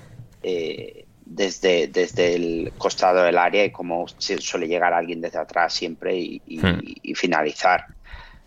eh, 0.44 1.06
desde, 1.26 1.88
desde 1.88 2.36
el 2.36 2.74
costado 2.78 3.24
del 3.24 3.38
área 3.38 3.64
y 3.64 3.72
como 3.72 4.06
suele 4.08 4.68
llegar 4.68 4.94
alguien 4.94 5.22
desde 5.22 5.40
atrás 5.40 5.74
siempre 5.74 6.18
y, 6.18 6.42
hmm. 6.48 7.16
finalizar. 7.16 7.86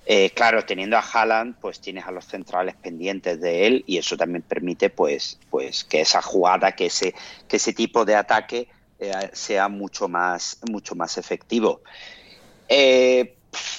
Eh, 0.07 0.31
claro, 0.31 0.67
teniendo 0.67 0.99
a 0.99 1.01
Haaland, 1.01 1.57
pues 1.61 1.81
tienes 1.81 2.05
a 2.05 2.11
los 2.11 2.27
centrales 2.27 2.75
pendientes 2.75 3.41
de 3.41 3.67
él 3.67 3.85
y 3.87 3.97
eso 3.97 4.19
también 4.19 4.43
permite 4.43 4.91
pues, 4.91 5.39
pues 5.49 5.83
que 5.85 6.03
esa 6.03 6.21
jugada, 6.21 6.73
que 6.73 6.87
ese, 6.87 7.15
que 7.49 7.57
ese 7.57 7.73
tipo 7.73 8.05
de 8.05 8.15
ataque 8.15 8.69
eh, 8.99 9.13
sea 9.33 9.69
mucho 9.69 10.07
más, 10.09 10.59
mucho 10.71 10.95
más 10.95 11.17
efectivo. 11.17 11.81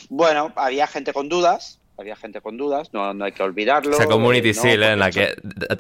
bueno, 0.10 0.52
había 0.56 0.88
gente 0.88 1.14
con 1.14 1.30
dudas, 1.30 1.80
había 1.98 2.16
gente 2.16 2.42
con 2.42 2.58
dudas, 2.58 2.94
no, 2.94 3.14
no 3.14 3.26
hay 3.26 3.32
que 3.32 3.44
olvidarlo. 3.44 3.94
Esa 3.94 4.06
Community 4.06 4.50
eh, 4.50 4.74
en 4.74 5.00
la 5.00 5.12
que 5.12 5.36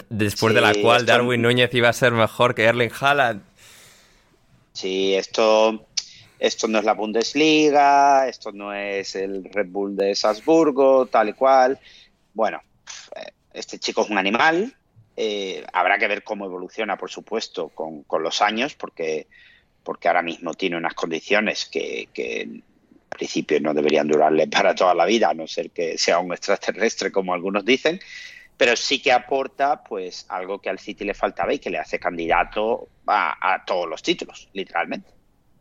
después 0.09 0.53
de 0.53 0.61
la 0.61 0.73
cual 0.73 1.05
Darwin 1.05 1.41
Núñez 1.41 1.73
iba 1.73 1.89
a 1.89 1.93
ser 1.93 2.11
mejor 2.11 2.55
que 2.55 2.63
Erling 2.63 2.91
Haaland. 2.99 3.41
Sí, 4.73 5.15
esto, 5.15 5.85
esto 6.39 6.67
no 6.67 6.79
es 6.79 6.85
la 6.85 6.93
Bundesliga, 6.93 8.27
esto 8.27 8.51
no 8.51 8.73
es 8.73 9.15
el 9.15 9.45
Red 9.45 9.67
Bull 9.67 9.95
de 9.95 10.15
Salzburgo, 10.15 11.05
tal 11.07 11.29
y 11.29 11.33
cual. 11.33 11.79
Bueno, 12.33 12.61
eh, 13.15 13.31
este 13.53 13.79
chico 13.79 14.03
es 14.03 14.09
un 14.09 14.17
animal. 14.17 14.73
Eh, 15.17 15.65
habrá 15.71 15.97
que 15.97 16.07
ver 16.07 16.23
cómo 16.23 16.45
evoluciona, 16.45 16.97
por 16.97 17.09
supuesto, 17.09 17.69
con, 17.69 18.03
con 18.03 18.21
los 18.21 18.41
años, 18.41 18.75
porque, 18.75 19.27
porque 19.83 20.09
ahora 20.09 20.21
mismo 20.21 20.53
tiene 20.53 20.75
unas 20.75 20.93
condiciones 20.93 21.65
que, 21.65 22.09
que 22.13 22.61
principio 23.15 23.59
no 23.59 23.73
deberían 23.73 24.07
durarle 24.07 24.47
para 24.51 24.75
toda 24.75 24.93
la 24.93 25.05
vida, 25.05 25.29
a 25.29 25.33
no 25.33 25.47
ser 25.47 25.71
que 25.71 25.97
sea 25.97 26.19
un 26.19 26.33
extraterrestre, 26.33 27.11
como 27.11 27.33
algunos 27.33 27.65
dicen, 27.65 27.99
pero 28.57 28.75
sí 28.75 29.01
que 29.01 29.11
aporta 29.11 29.83
pues 29.83 30.25
algo 30.29 30.59
que 30.59 30.69
al 30.69 30.79
City 30.79 31.03
le 31.03 31.13
faltaba 31.13 31.53
y 31.53 31.59
que 31.59 31.69
le 31.69 31.77
hace 31.77 31.99
candidato 31.99 32.87
a, 33.07 33.63
todos 33.65 33.87
los 33.89 34.01
títulos, 34.01 34.49
literalmente. 34.53 35.09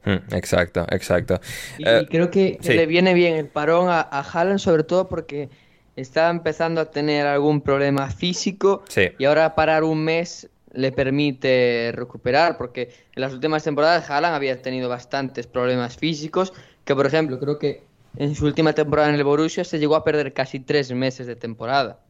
Hmm, 0.04 0.34
exacto, 0.34 0.86
exacto. 0.90 1.40
Y, 1.78 1.88
eh, 1.88 2.06
creo 2.08 2.30
que, 2.30 2.58
le 2.62 2.86
viene 2.86 3.14
bien 3.14 3.36
el 3.36 3.48
parón 3.48 3.88
a, 3.88 4.00
a 4.00 4.20
Haaland, 4.20 4.58
sobre 4.58 4.84
todo 4.84 5.08
porque 5.08 5.48
está 5.96 6.30
empezando 6.30 6.80
a 6.80 6.90
tener 6.90 7.26
algún 7.26 7.60
problema 7.60 8.10
físico 8.10 8.84
y 9.18 9.24
ahora 9.24 9.54
parar 9.54 9.84
un 9.84 10.04
mes 10.04 10.48
le 10.72 10.90
permite 10.90 11.92
recuperar, 11.94 12.56
porque 12.56 12.90
en 13.14 13.22
las 13.22 13.32
últimas 13.32 13.62
temporadas 13.62 14.10
Haaland 14.10 14.34
había 14.34 14.60
tenido 14.60 14.88
bastantes 14.88 15.46
problemas 15.46 15.96
físicos 15.96 16.52
que 16.84 16.94
por 16.94 17.06
ejemplo 17.06 17.38
creo 17.38 17.58
que 17.58 17.82
en 18.16 18.34
su 18.34 18.46
última 18.46 18.72
temporada 18.72 19.08
en 19.08 19.16
el 19.16 19.24
Borussia 19.24 19.64
se 19.64 19.78
llegó 19.78 19.96
a 19.96 20.04
perder 20.04 20.32
casi 20.32 20.60
tres 20.60 20.92
meses 20.92 21.26
de 21.26 21.36
temporada. 21.36 22.00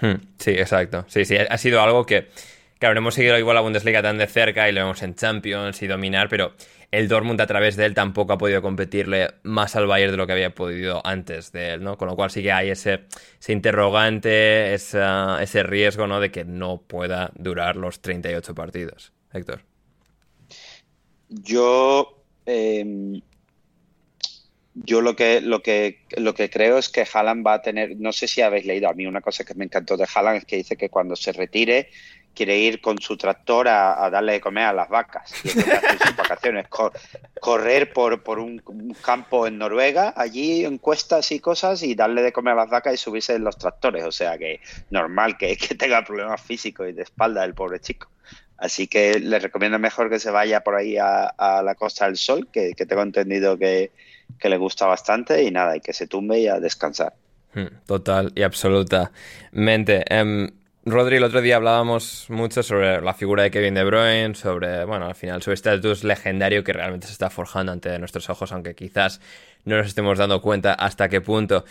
Hmm, 0.00 0.16
sí, 0.38 0.50
exacto. 0.50 1.04
Sí, 1.08 1.24
sí, 1.24 1.36
ha 1.36 1.58
sido 1.58 1.80
algo 1.80 2.04
que, 2.06 2.28
claro, 2.78 2.94
no 2.94 3.00
hemos 3.00 3.14
seguido 3.14 3.38
igual 3.38 3.56
la 3.56 3.62
Bundesliga 3.62 4.02
tan 4.02 4.18
de 4.18 4.26
cerca 4.26 4.68
y 4.68 4.72
lo 4.72 4.82
vemos 4.82 5.02
en 5.02 5.14
Champions 5.14 5.82
y 5.82 5.86
dominar, 5.86 6.28
pero 6.28 6.52
el 6.90 7.08
Dortmund 7.08 7.40
a 7.40 7.46
través 7.46 7.76
de 7.76 7.84
él 7.86 7.94
tampoco 7.94 8.32
ha 8.32 8.38
podido 8.38 8.62
competirle 8.62 9.28
más 9.42 9.76
al 9.76 9.86
Bayern 9.86 10.12
de 10.12 10.16
lo 10.16 10.26
que 10.26 10.32
había 10.32 10.54
podido 10.54 11.04
antes 11.04 11.52
de 11.52 11.74
él, 11.74 11.82
¿no? 11.82 11.98
Con 11.98 12.08
lo 12.08 12.16
cual 12.16 12.30
sí 12.30 12.42
que 12.42 12.52
hay 12.52 12.70
ese, 12.70 13.04
ese 13.40 13.52
interrogante, 13.52 14.74
ese 14.74 15.62
riesgo, 15.64 16.06
¿no? 16.06 16.20
De 16.20 16.30
que 16.30 16.44
no 16.44 16.82
pueda 16.82 17.32
durar 17.34 17.76
los 17.76 18.00
38 18.00 18.54
partidos. 18.54 19.12
Héctor. 19.32 19.62
Yo 21.28 22.24
em, 22.46 23.20
yo 24.84 25.00
lo 25.00 25.16
que, 25.16 25.40
lo 25.40 25.62
que, 25.62 26.04
lo 26.16 26.34
que 26.34 26.50
creo 26.50 26.78
es 26.78 26.88
que 26.88 27.06
Haaland 27.12 27.46
va 27.46 27.54
a 27.54 27.62
tener, 27.62 27.96
no 27.96 28.12
sé 28.12 28.28
si 28.28 28.42
habéis 28.42 28.66
leído, 28.66 28.88
a 28.88 28.94
mí 28.94 29.06
una 29.06 29.20
cosa 29.20 29.44
que 29.44 29.54
me 29.54 29.64
encantó 29.64 29.96
de 29.96 30.06
Haaland 30.12 30.38
es 30.38 30.44
que 30.44 30.56
dice 30.56 30.76
que 30.76 30.88
cuando 30.88 31.16
se 31.16 31.32
retire 31.32 31.90
quiere 32.34 32.56
ir 32.56 32.80
con 32.80 32.98
su 33.00 33.16
tractor 33.16 33.66
a, 33.66 34.08
darle 34.10 34.34
de 34.34 34.40
comer 34.40 34.66
a 34.66 34.72
las 34.72 34.88
vacas. 34.88 35.34
Y 35.44 35.48
sus 35.48 35.64
vacaciones, 36.16 36.66
correr 37.40 37.92
por, 37.92 38.22
por 38.22 38.38
un, 38.38 38.62
campo 39.02 39.48
en 39.48 39.58
Noruega, 39.58 40.14
allí 40.16 40.64
encuestas 40.64 41.32
y 41.32 41.40
cosas, 41.40 41.82
y 41.82 41.96
darle 41.96 42.22
de 42.22 42.32
comer 42.32 42.52
a 42.52 42.58
las 42.58 42.70
vacas 42.70 42.94
y 42.94 42.96
subirse 42.96 43.34
en 43.34 43.42
los 43.42 43.58
tractores. 43.58 44.04
O 44.04 44.12
sea 44.12 44.38
que 44.38 44.60
normal 44.90 45.36
que, 45.36 45.56
que 45.56 45.74
tenga 45.74 46.04
problemas 46.04 46.40
físicos 46.40 46.88
y 46.88 46.92
de 46.92 47.02
espalda 47.02 47.44
el 47.44 47.54
pobre 47.54 47.80
chico. 47.80 48.08
Así 48.56 48.86
que 48.86 49.18
le 49.18 49.40
recomiendo 49.40 49.80
mejor 49.80 50.08
que 50.08 50.20
se 50.20 50.30
vaya 50.30 50.60
por 50.60 50.76
ahí 50.76 50.96
a, 50.96 51.62
la 51.64 51.74
Costa 51.74 52.06
del 52.06 52.16
Sol, 52.16 52.46
que 52.52 52.74
tengo 52.74 53.02
entendido 53.02 53.58
que, 53.58 53.90
que 54.38 54.48
le 54.48 54.56
gusta 54.56 54.86
bastante 54.86 55.42
y 55.42 55.50
nada, 55.50 55.76
y 55.76 55.80
que 55.80 55.92
se 55.92 56.06
tumbe 56.06 56.40
y 56.40 56.48
a 56.48 56.60
descansar. 56.60 57.14
Hmm, 57.54 57.66
total 57.86 58.32
y 58.34 58.42
absolutamente. 58.42 60.04
Um, 60.10 60.48
Rodri, 60.84 61.16
el 61.16 61.24
otro 61.24 61.40
día 61.42 61.56
hablábamos 61.56 62.26
mucho 62.30 62.62
sobre 62.62 63.00
la 63.02 63.12
figura 63.12 63.42
de 63.42 63.50
Kevin 63.50 63.74
De 63.74 63.84
Bruyne, 63.84 64.34
sobre, 64.34 64.84
bueno, 64.84 65.06
al 65.06 65.14
final 65.14 65.42
su 65.42 65.52
estatus 65.52 66.02
legendario 66.02 66.64
que 66.64 66.72
realmente 66.72 67.06
se 67.06 67.12
está 67.12 67.28
forjando 67.30 67.72
ante 67.72 67.98
nuestros 67.98 68.30
ojos, 68.30 68.52
aunque 68.52 68.74
quizás 68.74 69.20
no 69.64 69.76
nos 69.76 69.86
estemos 69.86 70.18
dando 70.18 70.40
cuenta 70.40 70.72
hasta 70.74 71.08
qué 71.08 71.20
punto. 71.20 71.64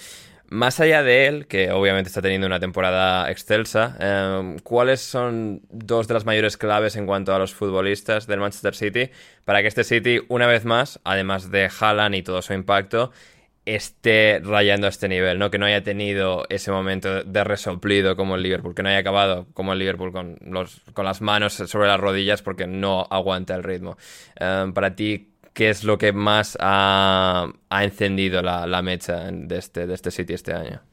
Más 0.49 0.79
allá 0.79 1.03
de 1.03 1.27
él, 1.27 1.47
que 1.47 1.71
obviamente 1.71 2.07
está 2.07 2.21
teniendo 2.21 2.47
una 2.47 2.59
temporada 2.59 3.29
excelsa, 3.29 3.97
em, 3.99 4.59
¿cuáles 4.59 5.01
son 5.01 5.61
dos 5.69 6.07
de 6.07 6.13
las 6.13 6.25
mayores 6.25 6.55
claves 6.55 6.95
en 6.95 7.05
cuanto 7.05 7.35
a 7.35 7.39
los 7.39 7.53
futbolistas 7.53 8.27
del 8.27 8.39
Manchester 8.39 8.73
City 8.73 9.09
para 9.43 9.61
que 9.61 9.67
este 9.67 9.83
City, 9.83 10.21
una 10.29 10.47
vez 10.47 10.63
más, 10.63 11.01
además 11.03 11.51
de 11.51 11.69
Haaland 11.79 12.15
y 12.15 12.23
todo 12.23 12.41
su 12.41 12.53
impacto, 12.53 13.11
esté 13.65 14.39
rayando 14.41 14.87
a 14.87 14.89
este 14.89 15.09
nivel, 15.09 15.37
¿no? 15.37 15.51
Que 15.51 15.57
no 15.57 15.65
haya 15.65 15.83
tenido 15.83 16.45
ese 16.47 16.71
momento 16.71 17.23
de 17.23 17.43
resoplido 17.43 18.15
como 18.15 18.35
el 18.35 18.43
Liverpool, 18.43 18.73
que 18.73 18.81
no 18.83 18.89
haya 18.89 18.99
acabado 18.99 19.47
como 19.53 19.73
el 19.73 19.79
Liverpool 19.79 20.13
con, 20.13 20.37
los, 20.41 20.81
con 20.93 21.03
las 21.03 21.19
manos 21.21 21.53
sobre 21.53 21.89
las 21.89 21.99
rodillas 21.99 22.41
porque 22.41 22.67
no 22.67 23.05
aguanta 23.09 23.53
el 23.55 23.63
ritmo. 23.63 23.97
Em, 24.37 24.71
para 24.71 24.95
ti, 24.95 25.33
¿qué 25.57 25.71
es 25.71 25.83
lo 25.83 25.97
que 25.97 26.13
más 26.13 26.55
ha, 26.61 27.51
encendido 27.71 28.43
la, 28.43 28.81
mecha 28.83 29.31
de 29.31 29.57
este, 29.57 29.87
de 29.87 29.95
este 29.95 30.11
City 30.11 30.33
este 30.35 30.53
año? 30.53 30.83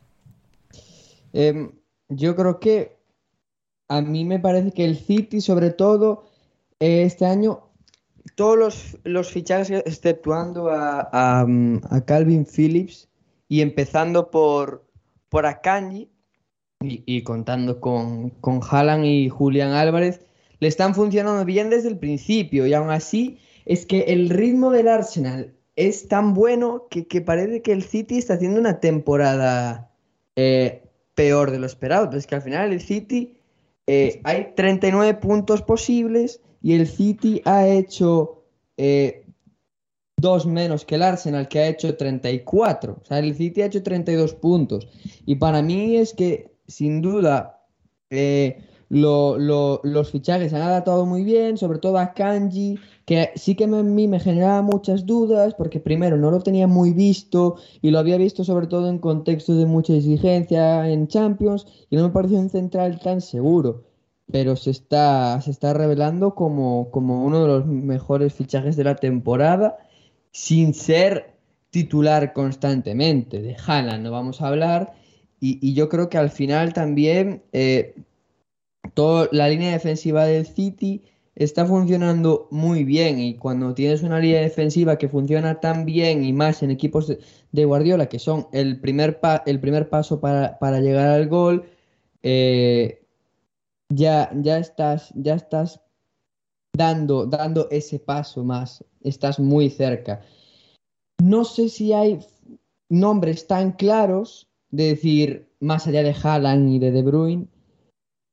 Em, 1.34 1.70
yo 2.08 2.34
creo 2.34 2.60
que 2.60 2.96
a 3.88 4.00
mí 4.00 4.24
me 4.24 4.38
parece 4.38 4.72
que 4.72 4.86
el 4.86 4.96
City, 4.96 5.42
sobre 5.42 5.68
todo, 5.68 6.24
este 6.78 7.26
año, 7.26 7.68
todos 8.36 8.96
los, 9.04 9.30
fichajes, 9.30 9.82
exceptuando 9.84 10.70
a, 10.70 11.46
Calvin 12.06 12.46
Phillips 12.46 13.10
y 13.46 13.60
empezando 13.60 14.30
por, 14.30 14.88
por 15.28 15.44
Akanji 15.44 16.08
y, 16.80 17.22
contando 17.22 17.82
con, 17.82 18.30
con 18.30 18.60
Haaland 18.62 19.04
y 19.04 19.28
Julián 19.28 19.72
Álvarez, 19.72 20.22
le 20.58 20.68
están 20.68 20.94
funcionando 20.94 21.44
bien 21.44 21.68
desde 21.68 21.90
el 21.90 21.98
principio 21.98 22.66
y 22.66 22.72
aún 22.72 22.88
así 22.88 23.38
es 23.66 23.86
que 23.86 24.00
el 24.08 24.30
ritmo 24.30 24.70
del 24.70 24.88
Arsenal 24.88 25.54
es 25.76 26.08
tan 26.08 26.34
bueno 26.34 26.86
que, 26.90 27.20
parece 27.20 27.62
que 27.62 27.72
el 27.72 27.82
City 27.82 28.18
está 28.18 28.34
haciendo 28.34 28.60
una 28.60 28.80
temporada 28.80 29.90
eh, 30.36 30.82
peor 31.14 31.50
de 31.50 31.58
lo 31.58 31.66
esperado. 31.66 32.06
Pero 32.06 32.18
es 32.18 32.26
que 32.26 32.34
al 32.34 32.42
final 32.42 32.72
el 32.72 32.80
City 32.80 33.36
eh, 33.86 34.20
hay 34.24 34.52
39 34.54 35.14
puntos 35.14 35.62
posibles 35.62 36.40
y 36.62 36.74
el 36.74 36.86
City 36.86 37.42
ha 37.44 37.66
hecho 37.66 38.44
eh, 38.76 39.26
dos 40.16 40.46
menos 40.46 40.84
que 40.84 40.94
el 40.94 41.02
Arsenal, 41.02 41.48
que 41.48 41.58
ha 41.58 41.68
hecho 41.68 41.96
34. 41.96 42.98
O 43.02 43.04
sea, 43.04 43.18
el 43.18 43.34
City 43.34 43.62
ha 43.62 43.66
hecho 43.66 43.82
32 43.82 44.34
puntos. 44.34 44.88
Y 45.26 45.36
para 45.36 45.60
mí 45.62 45.96
es 45.96 46.14
que, 46.14 46.52
sin 46.68 47.02
duda, 47.02 47.60
los 48.88 50.10
fichajes 50.10 50.52
han 50.52 50.62
adaptado 50.62 51.06
muy 51.06 51.24
bien, 51.24 51.58
sobre 51.58 51.78
todo 51.78 51.98
a 51.98 52.12
Kanji 52.12 52.78
que 53.04 53.30
sí 53.36 53.54
que 53.54 53.64
a 53.64 53.66
mí 53.66 54.08
me 54.08 54.20
generaba 54.20 54.62
muchas 54.62 55.04
dudas, 55.04 55.54
porque 55.54 55.80
primero 55.80 56.16
no 56.16 56.30
lo 56.30 56.40
tenía 56.40 56.66
muy 56.66 56.92
visto 56.92 57.56
y 57.82 57.90
lo 57.90 57.98
había 57.98 58.16
visto 58.16 58.44
sobre 58.44 58.66
todo 58.66 58.88
en 58.88 58.98
contextos 58.98 59.58
de 59.58 59.66
mucha 59.66 59.94
exigencia 59.94 60.88
en 60.88 61.08
Champions 61.08 61.66
y 61.90 61.96
no 61.96 62.04
me 62.04 62.14
pareció 62.14 62.38
un 62.38 62.48
central 62.48 63.00
tan 63.00 63.20
seguro, 63.20 63.84
pero 64.30 64.56
se 64.56 64.70
está, 64.70 65.40
se 65.42 65.50
está 65.50 65.74
revelando 65.74 66.34
como, 66.34 66.90
como 66.90 67.24
uno 67.24 67.42
de 67.42 67.48
los 67.48 67.66
mejores 67.66 68.32
fichajes 68.32 68.76
de 68.76 68.84
la 68.84 68.96
temporada 68.96 69.76
sin 70.32 70.72
ser 70.72 71.34
titular 71.70 72.32
constantemente. 72.32 73.42
De 73.42 73.56
Haaland 73.66 74.02
no 74.02 74.10
vamos 74.12 74.40
a 74.40 74.48
hablar 74.48 74.94
y, 75.40 75.74
yo 75.74 75.90
creo 75.90 76.08
que 76.08 76.16
al 76.16 76.30
final 76.30 76.72
también 76.72 77.42
eh, 77.52 77.94
la 78.96 79.48
línea 79.48 79.72
defensiva 79.72 80.24
del 80.24 80.46
City 80.46 81.02
está 81.34 81.66
funcionando 81.66 82.46
muy 82.50 82.84
bien 82.84 83.18
y 83.18 83.36
cuando 83.36 83.74
tienes 83.74 84.02
una 84.02 84.20
línea 84.20 84.40
defensiva 84.40 84.96
que 84.98 85.08
funciona 85.08 85.60
tan 85.60 85.84
bien 85.84 86.24
y 86.24 86.32
más 86.32 86.62
en 86.62 86.70
equipos 86.70 87.08
de, 87.08 87.64
Guardiola 87.64 88.06
que 88.08 88.18
son 88.18 88.46
el 88.52 88.80
primer, 88.80 89.20
el 89.46 89.60
primer 89.60 89.88
paso 89.88 90.20
para, 90.20 90.80
llegar 90.80 91.08
al 91.08 91.28
gol, 91.28 91.64
eh, 92.22 93.04
ya, 93.88 94.30
ya, 94.34 94.58
estás, 94.58 95.12
ya 95.14 95.34
estás 95.34 95.80
dando, 96.72 97.26
dando 97.26 97.68
ese 97.70 97.98
paso 97.98 98.44
más, 98.44 98.84
estás 99.02 99.38
muy 99.40 99.70
cerca. 99.70 100.22
No 101.22 101.44
sé 101.44 101.68
si 101.68 101.92
hay 101.92 102.20
nombres 102.88 103.46
tan 103.46 103.72
claros 103.72 104.48
de 104.70 104.88
decir, 104.88 105.48
más 105.60 105.86
allá 105.86 106.02
de 106.02 106.14
Haaland 106.20 106.68
y 106.68 106.78
de 106.78 106.90
De 106.90 107.02
Bruyne, 107.02 107.46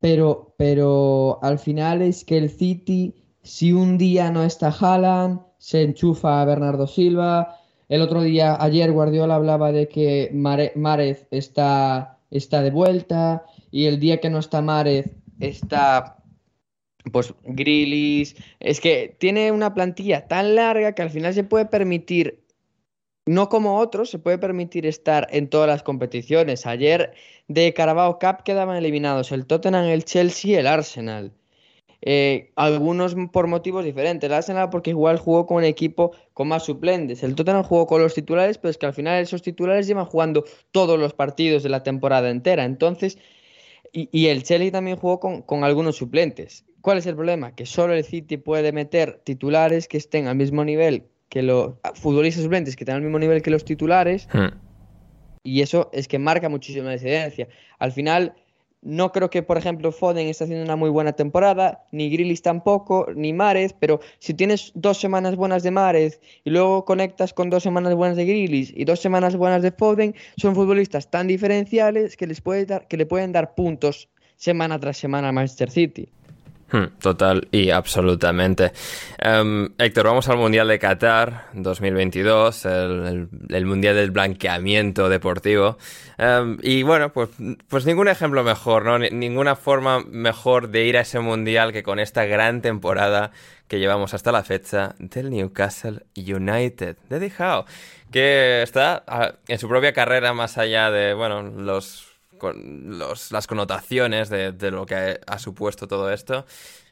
pero, 0.02 0.56
pero 0.58 1.40
al 1.44 1.60
final 1.60 2.02
es 2.02 2.26
que 2.26 2.38
el 2.38 2.50
City, 2.50 3.16
si 3.44 3.72
un 3.72 3.98
día 3.98 4.32
no 4.32 4.44
está 4.44 4.70
Haaland, 4.70 5.40
se 5.60 5.84
enchufa 5.84 6.42
a 6.42 6.46
Bernardo 6.46 6.88
Silva. 6.88 7.56
El 7.88 8.02
otro 8.02 8.24
día, 8.24 8.58
ayer 8.60 8.92
Guardiola 8.92 9.36
hablaba 9.36 9.72
de 9.72 9.88
que 9.88 10.32
Márez 10.34 11.28
está, 11.30 12.18
está 12.32 12.64
de 12.64 12.72
vuelta 12.72 13.46
y 13.70 13.86
el 13.86 14.00
día 14.00 14.20
que 14.20 14.32
no 14.32 14.40
está 14.40 14.62
Márez 14.62 15.12
está 15.40 16.18
pues 17.12 17.34
Grillis. 17.44 18.36
Es 18.60 18.80
que 18.80 19.16
tiene 19.20 19.52
una 19.52 19.76
plantilla 19.76 20.28
tan 20.28 20.56
larga 20.56 20.94
que 20.94 21.04
al 21.04 21.12
final 21.12 21.34
se 21.34 21.44
puede 21.44 21.66
permitir 21.66 22.44
no 23.26 23.50
como 23.50 23.78
otros, 23.78 24.10
se 24.10 24.20
puede 24.20 24.38
permitir 24.38 24.86
estar 24.86 25.28
en 25.32 25.50
todas 25.50 25.68
las 25.68 25.84
competiciones. 25.84 26.66
Ayer 26.66 27.14
de 27.48 27.74
Carabao 27.74 28.20
Cup 28.20 28.44
quedaban 28.44 28.78
eliminados 28.78 29.32
el 29.32 29.46
Tottenham, 29.46 29.86
el 29.86 30.06
Chelsea 30.06 30.52
y 30.52 30.56
el 30.56 30.68
Arsenal. 30.68 31.32
Eh, 32.04 32.52
algunos 32.56 33.16
por 33.32 33.46
motivos 33.48 33.86
diferentes. 33.86 34.28
El 34.28 34.34
Arsenal 34.34 34.70
porque 34.72 34.90
igual 34.90 35.20
jugó 35.20 35.46
con 35.46 35.58
un 35.58 35.66
equipo 35.66 36.12
con 36.34 36.48
más 36.48 36.64
suplentes. 36.64 37.22
El 37.24 37.36
Tottenham 37.36 37.64
jugó 37.64 37.86
con 37.86 38.02
los 38.02 38.16
titulares, 38.16 38.58
pero 38.58 38.72
es 38.72 38.78
que 38.78 38.88
al 38.88 38.94
final 38.94 39.22
esos 39.22 39.44
titulares 39.44 39.88
llevan 39.88 40.06
jugando 40.06 40.44
todos 40.72 41.00
los 41.00 41.14
partidos 41.14 41.64
de 41.64 41.70
la 41.70 41.84
temporada 41.84 42.30
entera. 42.32 42.66
Entonces, 42.66 43.20
y, 43.94 44.28
el 44.28 44.44
Chelsea 44.44 44.72
también 44.72 44.98
jugó 44.98 45.20
con, 45.20 45.42
con 45.44 45.64
algunos 45.64 45.98
suplentes. 45.98 46.66
¿Cuál 46.82 46.98
es 46.98 47.06
el 47.06 47.16
problema? 47.16 47.56
Que 47.56 47.66
solo 47.66 47.94
el 47.94 48.04
City 48.04 48.38
puede 48.38 48.72
meter 48.72 49.22
titulares 49.24 49.88
que 49.88 49.98
estén 49.98 50.28
al 50.28 50.38
mismo 50.38 50.64
nivel 50.66 51.11
que 51.32 51.42
los 51.42 51.76
futbolistas 51.96 52.44
suplentes 52.44 52.76
que 52.76 52.84
tengan 52.84 53.02
el 53.02 53.08
mismo 53.08 53.18
nivel 53.18 53.42
que 53.42 53.50
los 53.50 53.64
titulares. 53.64 54.28
Hmm. 54.34 54.54
Y 55.44 55.62
eso 55.62 55.90
es 55.94 56.10
que 56.10 56.20
marca 56.20 56.50
muchísima 56.50 56.92
diferencia. 56.92 57.48
Al 57.80 57.94
final, 57.94 58.36
no 58.82 59.14
creo 59.14 59.30
que, 59.30 59.42
por 59.42 59.58
ejemplo, 59.58 59.94
Foden 59.94 60.28
esté 60.28 60.44
haciendo 60.44 60.66
una 60.66 60.76
muy 60.76 60.90
buena 60.90 61.14
temporada, 61.14 61.86
ni 61.94 62.10
Grillis 62.10 62.42
tampoco, 62.42 63.08
ni 63.16 63.32
Márez, 63.32 63.74
pero 63.80 64.02
si 64.20 64.34
tienes 64.34 64.74
dos 64.76 65.00
semanas 65.00 65.38
buenas 65.38 65.64
de 65.64 65.72
Márez 65.72 66.20
y 66.44 66.50
luego 66.50 66.84
conectas 66.84 67.34
con 67.34 67.50
dos 67.50 67.64
semanas 67.64 67.96
buenas 67.96 68.18
de 68.18 68.26
Grillis 68.26 68.74
y 68.76 68.84
dos 68.84 69.00
semanas 69.00 69.38
buenas 69.38 69.62
de 69.62 69.72
Foden, 69.72 70.14
son 70.36 70.54
futbolistas 70.54 71.10
tan 71.10 71.28
diferenciales 71.28 72.18
que, 72.18 72.28
les 72.28 72.42
puede 72.42 72.66
dar, 72.66 72.90
que 72.90 72.98
le 72.98 73.06
pueden 73.06 73.32
dar 73.32 73.56
puntos 73.56 74.10
semana 74.36 74.78
tras 74.80 74.98
semana 74.98 75.30
a 75.30 75.32
Manchester 75.32 75.72
City. 75.72 76.10
Hmm, 76.72 76.86
total 77.02 77.50
y 77.52 77.70
absolutamente. 77.70 78.72
Em, 79.18 79.74
Héctor, 79.78 80.06
vamos 80.06 80.30
al 80.30 80.38
Mundial 80.38 80.70
de 80.70 80.80
Qatar 80.80 81.48
2022, 81.54 82.66
el, 82.66 83.66
Mundial 83.66 83.96
del 83.96 84.12
Blanqueamiento 84.12 85.10
Deportivo. 85.10 85.78
Em, 86.18 86.58
y 86.62 86.84
bueno, 86.84 87.12
pues, 87.12 87.30
pues 87.68 87.86
ningún 87.86 88.08
ejemplo 88.08 88.44
mejor, 88.46 88.86
¿no? 88.86 89.00
ninguna 89.00 89.58
forma 89.58 90.00
mejor 90.00 90.70
de 90.70 90.86
ir 90.86 90.98
a 90.98 91.02
ese 91.02 91.20
Mundial 91.20 91.74
que 91.74 91.84
con 91.84 92.00
esta 92.00 92.24
gran 92.24 92.62
temporada 92.62 93.32
que 93.68 93.80
llevamos 93.80 94.14
hasta 94.14 94.32
la 94.32 94.44
fecha 94.44 94.96
del 94.98 95.30
Newcastle 95.30 96.04
United, 96.16 96.96
de 97.10 97.18
Eddie 97.18 97.34
que 98.12 98.62
está 98.62 99.04
ah, 99.08 99.34
en 99.48 99.60
su 99.60 99.68
propia 99.68 99.94
carrera 99.94 100.34
más 100.34 100.58
allá 100.58 100.90
de, 100.90 101.14
bueno, 101.14 101.42
los 101.44 102.11
con 102.42 102.98
las 102.98 103.46
connotaciones 103.46 104.30
de, 104.30 104.72
lo 104.72 104.88
que 104.88 105.20
ha, 105.28 105.38
supuesto 105.38 105.88
todo 105.88 106.12
esto. 106.12 106.44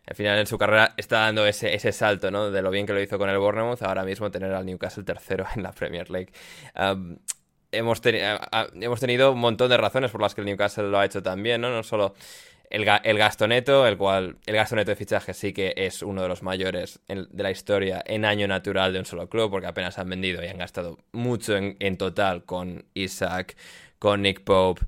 Al 0.06 0.16
final 0.16 0.38
en 0.38 0.46
su 0.46 0.60
carrera 0.60 0.94
está 0.96 1.22
dando 1.22 1.48
ese, 1.48 1.74
ese 1.74 1.92
salto, 1.92 2.30
¿no? 2.30 2.52
De 2.52 2.62
lo 2.62 2.70
bien 2.70 2.86
que 2.86 2.94
lo 2.94 3.02
hizo 3.02 3.18
con 3.18 3.32
el 3.32 3.40
Bournemouth, 3.40 3.82
ahora 3.82 4.04
mismo 4.04 4.30
tener 4.30 4.54
al 4.54 4.64
Newcastle 4.68 5.04
tercero 5.04 5.48
en 5.56 5.64
la 5.64 5.72
Premier 5.72 6.12
League. 6.12 6.32
hemos, 7.72 8.02
hemos 8.04 9.00
tenido 9.00 9.32
un 9.32 9.40
montón 9.40 9.70
de 9.70 9.78
razones 9.78 10.12
por 10.12 10.22
las 10.22 10.36
que 10.36 10.42
el 10.42 10.46
Newcastle 10.46 10.84
lo 10.84 11.00
ha 11.00 11.06
hecho 11.06 11.24
también, 11.24 11.62
¿no? 11.62 11.72
No 11.72 11.82
solo 11.82 12.14
el, 12.70 12.88
el, 13.04 13.18
gasto 13.18 13.48
neto, 13.48 13.88
el 13.88 13.98
cual 13.98 14.38
el 14.46 14.54
gasto 14.54 14.76
neto 14.76 14.92
de 14.92 14.98
fichaje 14.98 15.34
sí 15.34 15.52
que 15.52 15.74
es 15.76 16.04
uno 16.04 16.22
de 16.22 16.28
los 16.28 16.44
mayores 16.44 17.00
de 17.08 17.42
la 17.44 17.50
historia 17.50 18.04
en 18.06 18.24
año 18.24 18.48
natural 18.48 18.94
de 18.94 19.00
un 19.00 19.06
solo 19.06 19.28
club, 19.30 19.50
porque 19.50 19.66
apenas 19.66 19.98
han 19.98 20.10
vendido 20.10 20.44
y 20.44 20.48
han 20.48 20.60
gastado 20.60 21.00
mucho 21.12 21.58
en 21.58 21.98
total 21.98 22.46
con 22.46 22.86
Isaac, 22.94 23.56
con 23.98 24.22
Nick 24.22 24.42
Pope, 24.44 24.86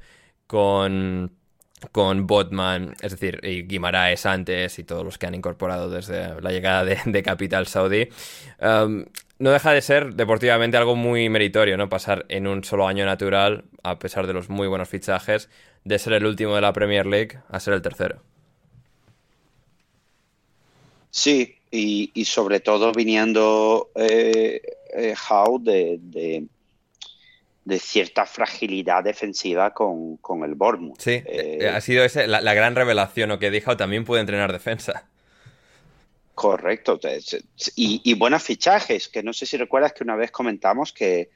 con, 0.52 1.32
con 1.94 2.28
Botman, 2.28 2.94
es 3.02 3.12
decir, 3.12 3.40
y 3.42 3.64
Guimaraes 3.64 4.26
antes 4.26 4.80
y 4.80 4.84
todos 4.84 5.06
los 5.06 5.18
que 5.18 5.26
han 5.26 5.34
incorporado 5.34 5.90
desde 5.90 6.42
la 6.42 6.52
llegada 6.52 6.84
de, 6.84 7.24
Capital 7.24 7.68
Saudí. 7.68 8.10
Um, 8.62 9.06
no 9.40 9.52
deja 9.52 9.72
de 9.72 9.82
ser 9.82 10.14
deportivamente 10.14 10.76
algo 10.76 10.98
muy 10.98 11.30
meritorio, 11.30 11.78
¿no? 11.78 11.88
Pasar 11.88 12.26
en 12.28 12.48
un 12.48 12.66
solo 12.66 12.86
año 12.86 13.06
natural, 13.06 13.64
a 13.82 13.98
pesar 13.98 14.28
de 14.28 14.34
los 14.34 14.50
muy 14.50 14.68
buenos 14.68 14.90
fichajes, 14.90 15.48
de 15.86 15.98
ser 15.98 16.12
el 16.12 16.26
último 16.26 16.54
de 16.56 16.60
la 16.60 16.74
Premier 16.74 17.06
League 17.06 17.40
a 17.48 17.58
ser 17.62 17.74
el 17.74 17.82
tercero. 17.82 18.22
Sí, 21.12 21.56
y, 21.72 22.26
sobre 22.26 22.60
todo 22.60 22.92
viniendo 22.92 23.90
eh, 23.96 24.62
eh 24.94 25.16
de, 25.62 25.98
de 26.02 26.44
cierta 27.80 28.26
fragilidad 28.26 29.04
defensiva 29.04 29.74
con, 29.74 30.20
el 30.44 30.56
Bournemouth. 30.56 31.00
Sí, 31.00 31.12
eh, 31.12 31.60
eh, 31.62 31.70
ha 31.70 31.82
sido 31.82 32.04
esa 32.04 32.26
la, 32.28 32.54
gran 32.54 32.76
revelación, 32.76 33.32
o 33.32 33.40
que 33.40 33.52
dijo 33.52 33.78
también 33.78 34.06
puede 34.06 34.22
entrenar 34.22 34.52
defensa. 34.52 35.08
Correcto, 36.34 37.00
y, 37.76 38.02
y, 38.04 38.14
buenos 38.16 38.42
fichajes, 38.42 39.08
que 39.10 39.22
no 39.22 39.32
sé 39.32 39.46
si 39.46 39.58
recuerdas 39.58 39.94
que 39.94 40.04
una 40.04 40.16
vez 40.16 40.32
comentamos 40.32 40.92
que, 40.92 41.30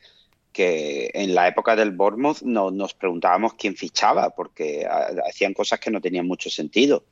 que 0.55 1.11
en 1.13 1.35
la 1.35 1.49
época 1.49 1.75
del 1.75 1.91
Bournemouth 1.91 2.41
no, 2.41 2.71
nos 2.71 2.93
preguntábamos 2.93 3.55
quién 3.55 3.75
fichaba, 3.75 4.29
porque 4.29 4.87
hacían 5.27 5.53
cosas 5.53 5.81
que 5.81 5.91
no 5.91 5.99
tenían 5.99 6.25
mucho 6.25 6.49
sentido. 6.49 7.03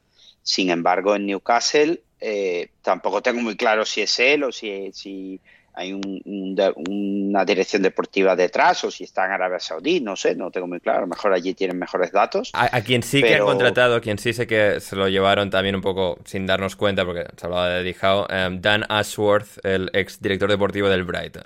Sin 0.42 0.70
embargo, 0.70 1.14
en 1.14 1.26
Newcastle 1.26 2.02
eh, 2.22 2.70
tampoco 2.82 3.22
tengo 3.22 3.42
muy 3.42 3.58
claro 3.58 3.86
si 3.86 4.02
es 4.02 4.18
él 4.18 4.46
o 4.46 4.52
si, 4.54 4.94
si 4.94 5.42
hay 5.76 5.94
una 5.94 7.46
dirección 7.46 7.82
deportiva 7.82 8.36
detrás 8.36 8.84
o 8.84 8.92
si 8.92 9.06
está 9.06 9.26
en 9.26 9.32
Arabia 9.32 9.60
Saudí, 9.60 10.00
no 10.02 10.16
sé, 10.16 10.36
no 10.36 10.52
tengo 10.52 10.68
muy 10.68 10.80
claro. 10.80 11.00
A 11.00 11.02
lo 11.02 11.08
mejor 11.08 11.34
allí 11.34 11.56
tienen 11.56 11.80
mejores 11.80 12.12
datos. 12.12 12.52
A, 12.54 12.82
quien 12.82 13.02
sí 13.02 13.24
que 13.24 13.36
han 13.36 13.44
contratado, 13.44 14.00
quien 14.00 14.20
sí 14.20 14.34
sé 14.34 14.46
que 14.46 14.80
se 14.80 14.96
lo 14.96 15.08
llevaron 15.10 15.50
también 15.50 15.76
un 15.76 15.82
poco 15.82 16.20
sin 16.26 16.46
darnos 16.46 16.76
cuenta, 16.76 17.06
porque 17.06 17.26
se 17.36 17.46
hablaba 17.46 17.70
de 17.70 17.84
Dijao, 17.84 18.28
em, 18.30 18.62
Dan 18.62 18.86
Ashworth, 18.88 19.66
el 19.66 19.90
ex 19.94 20.22
director 20.22 20.50
deportivo 20.50 20.90
del 20.90 21.04
Brighton. 21.04 21.44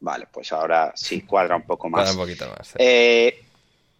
Vale, 0.00 0.26
pues 0.30 0.52
ahora 0.52 0.92
sí 0.94 1.22
cuadra 1.22 1.56
un 1.56 1.62
poco 1.62 1.88
más. 1.88 2.02
Cuadra 2.02 2.12
un 2.12 2.18
poquito 2.18 2.50
más. 2.50 2.74
Eh, 2.76 3.44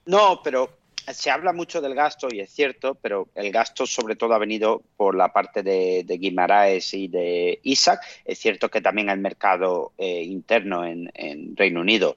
no, 0.07 0.41
pero 0.43 0.82
se 1.11 1.31
habla 1.31 1.53
mucho 1.53 1.81
del 1.81 1.95
gasto 1.95 2.29
y 2.31 2.41
es 2.41 2.51
cierto, 2.51 2.95
pero 2.95 3.29
el 3.35 3.51
gasto 3.51 3.87
sobre 3.87 4.17
todo 4.17 4.35
ha 4.35 4.39
venido 4.39 4.83
por 4.97 5.17
la 5.17 5.33
parte 5.33 5.63
de, 5.63 6.05
de 6.05 6.19
Guimaraes 6.19 6.95
y 6.95 7.09
de 7.09 7.61
Isaac. 7.63 8.01
Es 8.25 8.39
cierto 8.39 8.71
que 8.71 8.81
también 8.81 9.09
el 9.09 9.19
mercado 9.19 9.93
eh, 9.99 10.23
interno 10.23 10.85
en, 10.85 11.11
Reino 11.57 11.81
Unido 11.81 12.17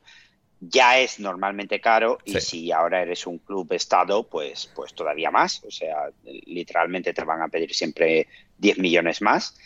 ya 0.59 0.99
es 0.99 1.19
normalmente 1.19 1.79
caro 1.79 2.17
y 2.25 2.39
si 2.39 2.71
ahora 2.71 3.01
eres 3.01 3.27
un 3.27 3.37
club 3.39 3.71
estado, 3.73 4.23
pues, 4.23 4.71
pues 4.73 4.93
todavía 4.93 5.29
más. 5.29 5.63
O 5.63 5.71
sea, 5.71 6.09
literalmente 6.23 7.13
te 7.13 7.23
van 7.23 7.41
a 7.41 7.49
pedir 7.49 7.73
siempre 7.73 8.27
10 8.57 8.79
millones 8.79 9.21
más. 9.21 9.57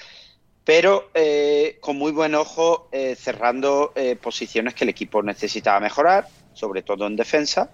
Pero 0.63 1.10
eh, 1.13 1.77
con 1.79 1.97
muy 1.97 2.12
buen 2.12 2.36
ojo 2.36 2.89
eh, 2.91 3.15
cerrando 3.15 3.93
posiciones 4.21 4.73
que 4.73 4.84
el 4.84 4.89
equipo 4.89 5.23
necesitaba 5.23 5.79
mejorar, 5.79 6.27
sobre 6.53 6.82
todo 6.82 7.08
en 7.08 7.15
defensa 7.15 7.69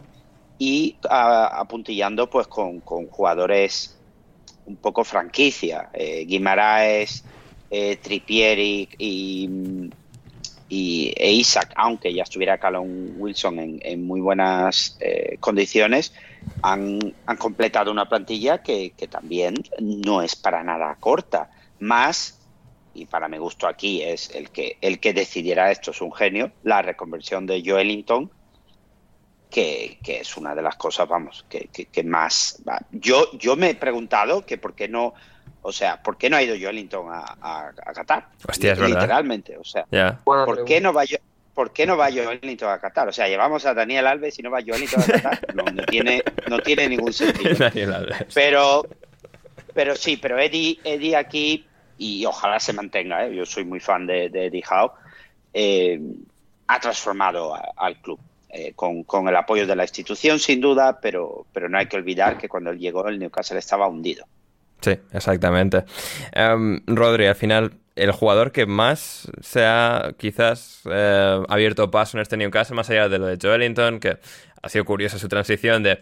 y 0.58 0.96
apuntillando 1.10 2.30
pues 2.30 2.48
con, 2.48 2.80
jugadores 2.82 3.98
un 4.66 4.78
poco 4.78 5.04
franquicia, 5.04 5.90
eh, 5.94 6.26
Guimaraes, 6.26 7.24
eh, 7.70 7.98
Tripieri 7.98 8.90
y, 8.98 9.70
e 10.68 11.32
Isaac, 11.32 11.74
aunque 11.76 12.14
ya 12.14 12.24
estuviera 12.24 12.58
Callum 12.58 13.20
Wilson 13.20 13.80
en, 13.82 14.08
muy 14.08 14.20
buenas 14.20 14.98
eh, 15.00 15.38
condiciones, 15.40 16.14
han, 16.64 17.14
completado 17.38 17.92
una 17.92 18.10
plantilla 18.10 18.64
que, 18.64 18.92
que, 18.98 19.08
también 19.08 19.56
no 19.80 20.22
es 20.22 20.36
para 20.36 20.64
nada 20.64 20.96
corta. 21.00 21.52
Más, 21.80 22.40
y 22.94 23.06
para 23.06 23.28
mi 23.28 23.38
gusto 23.38 23.68
aquí 23.68 24.02
es 24.02 24.34
el 24.34 24.50
que, 24.50 24.78
el 24.82 25.00
que 25.00 25.14
decidiera 25.14 25.72
esto 25.72 25.92
es 25.92 26.02
un 26.02 26.12
genio, 26.12 26.52
la 26.64 26.82
reconversión 26.82 27.46
de 27.46 27.62
Joelinton 27.64 28.32
que, 29.56 30.20
es 30.20 30.36
una 30.36 30.54
de 30.54 30.62
las 30.62 30.76
cosas, 30.76 31.08
vamos, 31.08 31.46
que, 31.48 31.70
que, 31.70 32.04
más... 32.04 32.62
Yo, 32.92 33.32
yo 33.38 33.56
me 33.56 33.70
he 33.70 33.76
preguntado 33.76 34.46
que 34.46 34.58
por 34.58 34.74
qué 34.74 34.90
no... 34.90 35.14
O 35.62 35.72
sea, 35.72 36.04
¿por 36.04 36.18
qué 36.18 36.30
no 36.30 36.36
ha 36.36 36.44
ido 36.44 36.56
Joelinton 36.60 37.08
a, 37.10 37.24
a, 37.42 37.94
Qatar? 37.94 38.28
Hostia, 38.48 38.74
es 38.74 38.80
verdad. 38.80 39.02
Literalmente, 39.02 39.58
o 39.58 39.64
sea, 39.64 39.86
¿por, 40.24 40.66
qué 40.66 40.80
no 40.82 40.94
va 40.94 41.06
yo, 41.06 41.18
¿por 41.54 41.72
qué 41.72 41.88
no 41.88 41.96
va 41.98 42.12
Joelinton 42.12 42.70
a 42.70 42.80
Qatar? 42.80 43.08
O 43.08 43.12
sea, 43.14 43.28
llevamos 43.28 43.66
a 43.66 43.74
Daniel 43.74 44.06
Alves 44.06 44.38
y 44.38 44.44
no 44.44 44.52
va 44.52 44.60
Joelinton 44.62 45.02
a 45.02 45.06
Qatar. 45.06 45.56
No, 45.56 45.64
no, 45.64 45.84
tiene, 45.86 46.22
no 46.50 46.60
tiene 46.60 46.90
ningún 46.90 47.14
sentido. 47.14 47.56
Pero, 48.34 48.86
pero 49.74 49.96
sí, 49.96 50.18
pero 50.18 50.38
Eddie, 50.40 50.80
Eddie 50.84 51.16
aquí, 51.16 51.66
y 51.98 52.26
ojalá 52.26 52.60
se 52.60 52.74
mantenga, 52.74 53.26
¿eh? 53.26 53.36
yo 53.36 53.46
soy 53.46 53.66
muy 53.66 53.80
fan 53.80 54.06
de, 54.06 54.26
Eddie 54.26 54.64
Howe, 54.70 54.92
eh, 55.54 56.00
ha 56.68 56.80
transformado 56.80 57.54
al 57.76 57.98
club. 58.02 58.20
Eh, 58.58 58.72
con, 58.74 59.28
el 59.28 59.36
apoyo 59.36 59.68
de 59.68 59.76
la 59.76 59.84
institución, 59.84 60.40
sin 60.40 60.62
duda, 60.62 61.00
pero, 61.02 61.46
pero 61.52 61.68
no 61.68 61.78
hay 61.78 61.88
que 61.88 61.98
olvidar 61.98 62.38
que 62.38 62.48
cuando 62.48 62.72
llegó 62.72 63.06
el 63.10 63.20
Newcastle 63.20 63.60
estaba 63.60 63.86
hundido. 63.86 64.26
Sí, 64.80 64.98
exactamente. 65.12 65.84
Um, 66.34 66.80
Rodri, 66.88 67.26
al 67.26 67.36
final, 67.36 67.74
el 67.98 68.14
jugador 68.14 68.54
que 68.54 68.66
más 68.66 69.30
se 69.42 69.66
ha 69.66 70.14
quizás 70.18 70.84
eh, 70.90 71.44
abierto 71.50 71.92
paso 71.92 72.16
en 72.16 72.22
este 72.22 72.38
Newcastle, 72.38 72.78
más 72.78 72.90
allá 72.90 73.10
de 73.10 73.20
lo 73.20 73.26
de 73.26 73.38
Joelinton, 73.42 74.00
que 74.00 74.20
ha 74.62 74.70
sido 74.70 74.86
curiosa 74.86 75.20
su 75.20 75.28
transición 75.28 75.84
de 75.84 76.00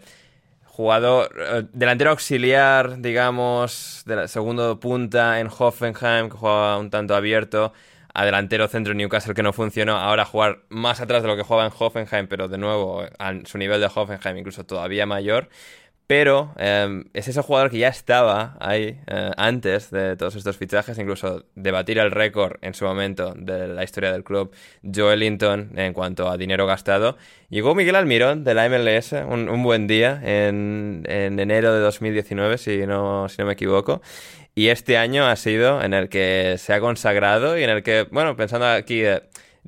jugador 0.64 1.34
eh, 1.36 1.64
delantero 1.72 2.10
auxiliar, 2.10 3.00
digamos, 3.00 4.04
de 4.06 4.14
la 4.14 4.28
segundo 4.28 4.78
punta 4.78 5.40
en 5.40 5.48
Hoffenheim, 5.48 6.28
que 6.28 6.36
juega 6.36 6.78
un 6.78 6.90
tanto 6.90 7.16
abierto, 7.16 7.72
a 8.14 8.24
delantero 8.24 8.68
centro 8.68 8.94
Newcastle 8.94 9.34
que 9.34 9.42
no 9.42 9.52
funcionó, 9.52 9.96
ahora 9.96 10.24
jugar 10.24 10.60
más 10.68 11.00
atrás 11.00 11.22
de 11.22 11.28
lo 11.28 11.36
que 11.36 11.42
jugaba 11.42 11.66
en 11.66 11.72
Hoffenheim, 11.76 12.28
pero 12.28 12.46
de 12.46 12.58
nuevo 12.58 13.02
a 13.18 13.34
su 13.44 13.58
nivel 13.58 13.80
de 13.80 13.90
Hoffenheim 13.92 14.38
incluso 14.38 14.64
todavía 14.64 15.04
mayor. 15.04 15.48
Pero 16.06 16.52
em, 16.58 17.04
es 17.14 17.28
ese 17.28 17.40
jugador 17.40 17.70
que 17.70 17.78
ya 17.78 17.88
estaba 17.88 18.58
ahí 18.60 19.00
eh, 19.06 19.30
antes 19.38 19.90
de 19.90 20.16
todos 20.16 20.36
estos 20.36 20.58
fichajes, 20.58 20.98
incluso 20.98 21.46
de 21.54 21.70
batir 21.70 21.98
el 21.98 22.10
récord 22.10 22.58
en 22.60 22.74
su 22.74 22.84
momento 22.84 23.32
de 23.34 23.68
la 23.68 23.84
historia 23.84 24.12
del 24.12 24.22
club, 24.22 24.54
Joe 24.82 25.14
Ellington, 25.14 25.70
en 25.76 25.94
cuanto 25.94 26.28
a 26.28 26.36
dinero 26.36 26.66
gastado. 26.66 27.16
Llegó 27.48 27.74
Miguel 27.74 27.96
Almirón 27.96 28.44
de 28.44 28.52
la 28.52 28.68
MLS, 28.68 29.12
un, 29.12 29.62
buen 29.62 29.86
día, 29.86 30.20
en, 30.22 31.04
en, 31.08 31.40
enero 31.40 31.72
de 31.72 31.80
2019, 31.80 32.58
si 32.58 32.86
no, 32.86 33.26
si 33.30 33.36
no 33.38 33.46
me 33.46 33.54
equivoco. 33.54 34.02
Y 34.54 34.68
este 34.68 34.98
año 34.98 35.26
ha 35.26 35.36
sido 35.36 35.82
en 35.82 35.94
el 35.94 36.08
que 36.10 36.56
se 36.58 36.74
ha 36.74 36.80
consagrado 36.80 37.58
y 37.58 37.64
en 37.64 37.70
el 37.70 37.82
que, 37.82 38.06
bueno, 38.10 38.36
pensando 38.36 38.66
aquí, 38.66 39.04
eh, 39.04 39.22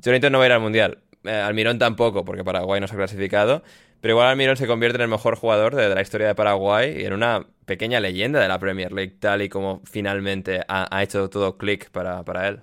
no 0.05 0.37
va 0.37 0.43
a 0.43 0.47
ir 0.47 0.53
al 0.53 0.61
Mundial, 0.61 0.99
eh, 1.23 1.31
Almirón 1.31 1.79
tampoco, 1.79 2.23
porque 2.23 2.43
Paraguay 2.43 2.79
no 2.79 2.87
se 2.87 2.93
ha 2.93 2.97
clasificado, 2.97 3.63
pero 4.01 4.13
igual 4.13 4.27
Almirón 4.27 4.57
se 4.57 4.67
convierte 4.67 4.97
en 4.97 5.03
el 5.03 5.07
mejor 5.07 5.35
jugador 5.35 5.75
de, 5.75 5.93
la 5.93 6.01
historia 6.01 6.27
de 6.27 6.35
Paraguay 6.35 7.01
y 7.01 7.05
en 7.05 7.13
una 7.13 7.47
pequeña 7.65 7.99
leyenda 7.99 8.39
de 8.39 8.47
la 8.47 8.59
Premier 8.59 8.91
League, 8.91 9.15
tal 9.19 9.41
y 9.41 9.49
como 9.49 9.81
finalmente 9.85 10.61
ha, 10.67 11.03
hecho 11.03 11.29
todo 11.29 11.57
clic 11.57 11.89
para, 11.89 12.23
para 12.23 12.47
él. 12.47 12.61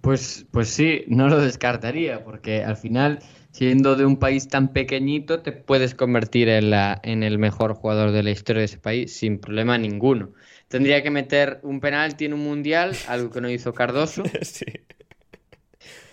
Pues, 0.00 0.46
pues 0.52 0.68
sí, 0.68 1.04
no 1.08 1.28
lo 1.28 1.40
descartaría, 1.40 2.22
porque 2.24 2.62
al 2.62 2.76
final, 2.76 3.18
siendo 3.50 3.96
de 3.96 4.06
un 4.06 4.18
país 4.18 4.48
tan 4.48 4.72
pequeñito, 4.72 5.40
te 5.40 5.52
puedes 5.52 5.94
convertir 5.94 6.48
en, 6.48 6.70
la, 6.70 7.00
en 7.02 7.22
el 7.22 7.38
mejor 7.38 7.74
jugador 7.74 8.12
de 8.12 8.22
la 8.22 8.30
historia 8.30 8.60
de 8.60 8.66
ese 8.66 8.78
país 8.78 9.16
sin 9.16 9.38
problema 9.38 9.76
ninguno. 9.78 10.30
Tendría 10.68 11.02
que 11.02 11.10
meter 11.10 11.60
un 11.62 11.80
penalti 11.80 12.24
en 12.24 12.34
un 12.34 12.40
mundial, 12.40 12.96
algo 13.08 13.30
que 13.30 13.40
no 13.40 13.50
hizo 13.50 13.72
Cardoso. 13.72 14.22
sí. 14.42 14.66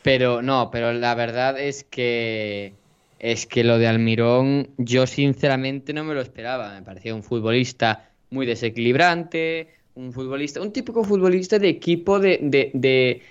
Pero 0.01 0.41
no, 0.41 0.69
pero 0.71 0.91
la 0.91 1.15
verdad 1.15 1.59
es 1.59 1.83
que 1.83 2.73
es 3.23 3.47
que 3.47 3.63
lo 3.63 3.77
de 3.77 3.87
Almirón 3.87 4.71
yo 4.77 5.07
sinceramente 5.07 5.93
no 5.93 6.03
me 6.03 6.13
lo 6.13 6.19
esperaba. 6.19 6.73
Me 6.73 6.81
parecía 6.81 7.15
un 7.15 7.23
futbolista 7.23 8.09
muy 8.31 8.45
desequilibrante, 8.45 9.69
un 9.95 10.11
futbolista, 10.11 10.59
un 10.59 10.73
típico 10.73 11.05
futbolista 11.05 11.57
de 11.57 11.69
equipo 11.69 12.19
de, 12.19 12.39
de, 12.41 13.21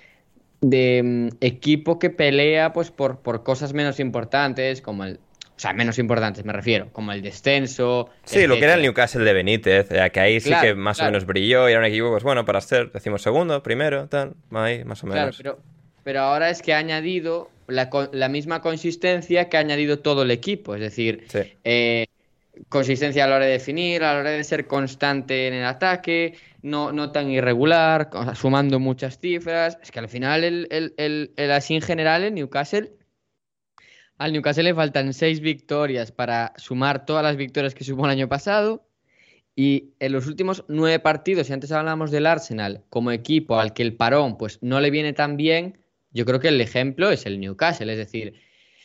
de, 0.61 1.03
mm, 1.03 1.27
equipo 1.41 1.99
que 1.99 2.09
pelea 2.09 2.73
pues 2.73 2.89
por, 2.89 3.19
por 3.19 3.43
cosas 3.43 3.73
menos 3.73 3.99
importantes, 3.99 4.81
como 4.81 5.03
el, 5.03 5.17
o 5.55 5.59
sea, 5.59 5.73
menos 5.73 5.99
importantes 5.99 6.43
me 6.43 6.53
refiero, 6.53 6.89
como 6.91 7.11
el 7.11 7.21
descenso. 7.21 8.09
Sí, 8.23 8.47
lo 8.47 8.55
que 8.55 8.63
era 8.63 8.73
el 8.73 8.81
Newcastle 8.81 9.23
de 9.23 9.33
Benítez, 9.33 9.91
eh, 9.91 10.09
que 10.11 10.19
ahí 10.19 10.39
sí 10.39 10.51
que 10.59 10.73
más 10.73 10.99
o 11.01 11.05
menos 11.05 11.27
brilló 11.27 11.69
y 11.69 11.73
era 11.73 11.81
un 11.81 11.85
equipo, 11.85 12.09
pues 12.09 12.23
bueno, 12.23 12.45
para 12.45 12.61
ser, 12.61 12.91
decimos 12.91 13.21
segundo, 13.21 13.61
primero, 13.61 14.07
tal, 14.07 14.33
ahí, 14.53 14.83
más 14.85 15.03
o 15.03 15.05
menos. 15.05 15.37
Claro, 15.37 15.57
pero 15.61 15.73
pero 16.03 16.21
ahora 16.21 16.49
es 16.49 16.61
que 16.61 16.73
ha 16.73 16.77
añadido 16.77 17.49
la, 17.67 17.89
la 18.11 18.29
misma 18.29 18.61
consistencia 18.61 19.49
que 19.49 19.57
ha 19.57 19.61
añadido 19.61 19.99
todo 19.99 20.23
el 20.23 20.31
equipo, 20.31 20.75
es 20.75 20.81
decir, 20.81 21.25
eh, 21.63 22.07
consistencia 22.69 23.23
a 23.23 23.27
la 23.27 23.37
hora 23.37 23.45
de 23.45 23.53
definir, 23.53 24.03
a 24.03 24.13
la 24.13 24.19
hora 24.19 24.29
de 24.31 24.43
ser 24.43 24.67
constante 24.67 25.47
en 25.47 25.53
el 25.53 25.65
ataque, 25.65 26.35
no, 26.61 26.91
no 26.91 27.11
tan 27.11 27.29
irregular, 27.29 28.09
sumando 28.35 28.79
muchas 28.79 29.19
cifras. 29.19 29.77
Es 29.81 29.91
que 29.91 29.99
al 29.99 30.09
final, 30.09 30.43
el, 30.43 30.67
el, 30.97 31.31
el, 31.35 31.51
así 31.51 31.75
en 31.75 31.81
general, 31.81 32.23
el 32.23 32.33
Newcastle, 32.33 32.91
al 34.17 34.31
Newcastle 34.31 34.63
le 34.63 34.75
faltan 34.75 35.13
seis 35.13 35.39
victorias 35.39 36.11
para 36.11 36.53
sumar 36.57 37.05
todas 37.05 37.23
las 37.23 37.35
victorias 37.35 37.73
que 37.73 37.83
sumó 37.83 38.05
el 38.05 38.11
año 38.11 38.29
pasado. 38.29 38.85
Y 39.55 39.91
en 39.99 40.13
los 40.13 40.25
últimos 40.25 40.63
nueve 40.67 40.97
partidos, 40.99 41.49
y 41.49 41.53
antes 41.53 41.71
hablábamos 41.71 42.09
del 42.09 42.25
Arsenal 42.25 42.83
como 42.89 43.11
equipo 43.11 43.59
al 43.59 43.73
que 43.73 43.83
el 43.83 43.95
parón 43.95 44.35
pues 44.35 44.57
no 44.61 44.79
le 44.79 44.89
viene 44.89 45.13
tan 45.13 45.37
bien, 45.37 45.77
yo 46.13 46.25
creo 46.25 46.39
que 46.39 46.49
el 46.49 46.61
ejemplo 46.61 47.09
es 47.09 47.25
el 47.25 47.39
Newcastle, 47.39 47.91
es 47.91 47.97
decir, 47.97 48.33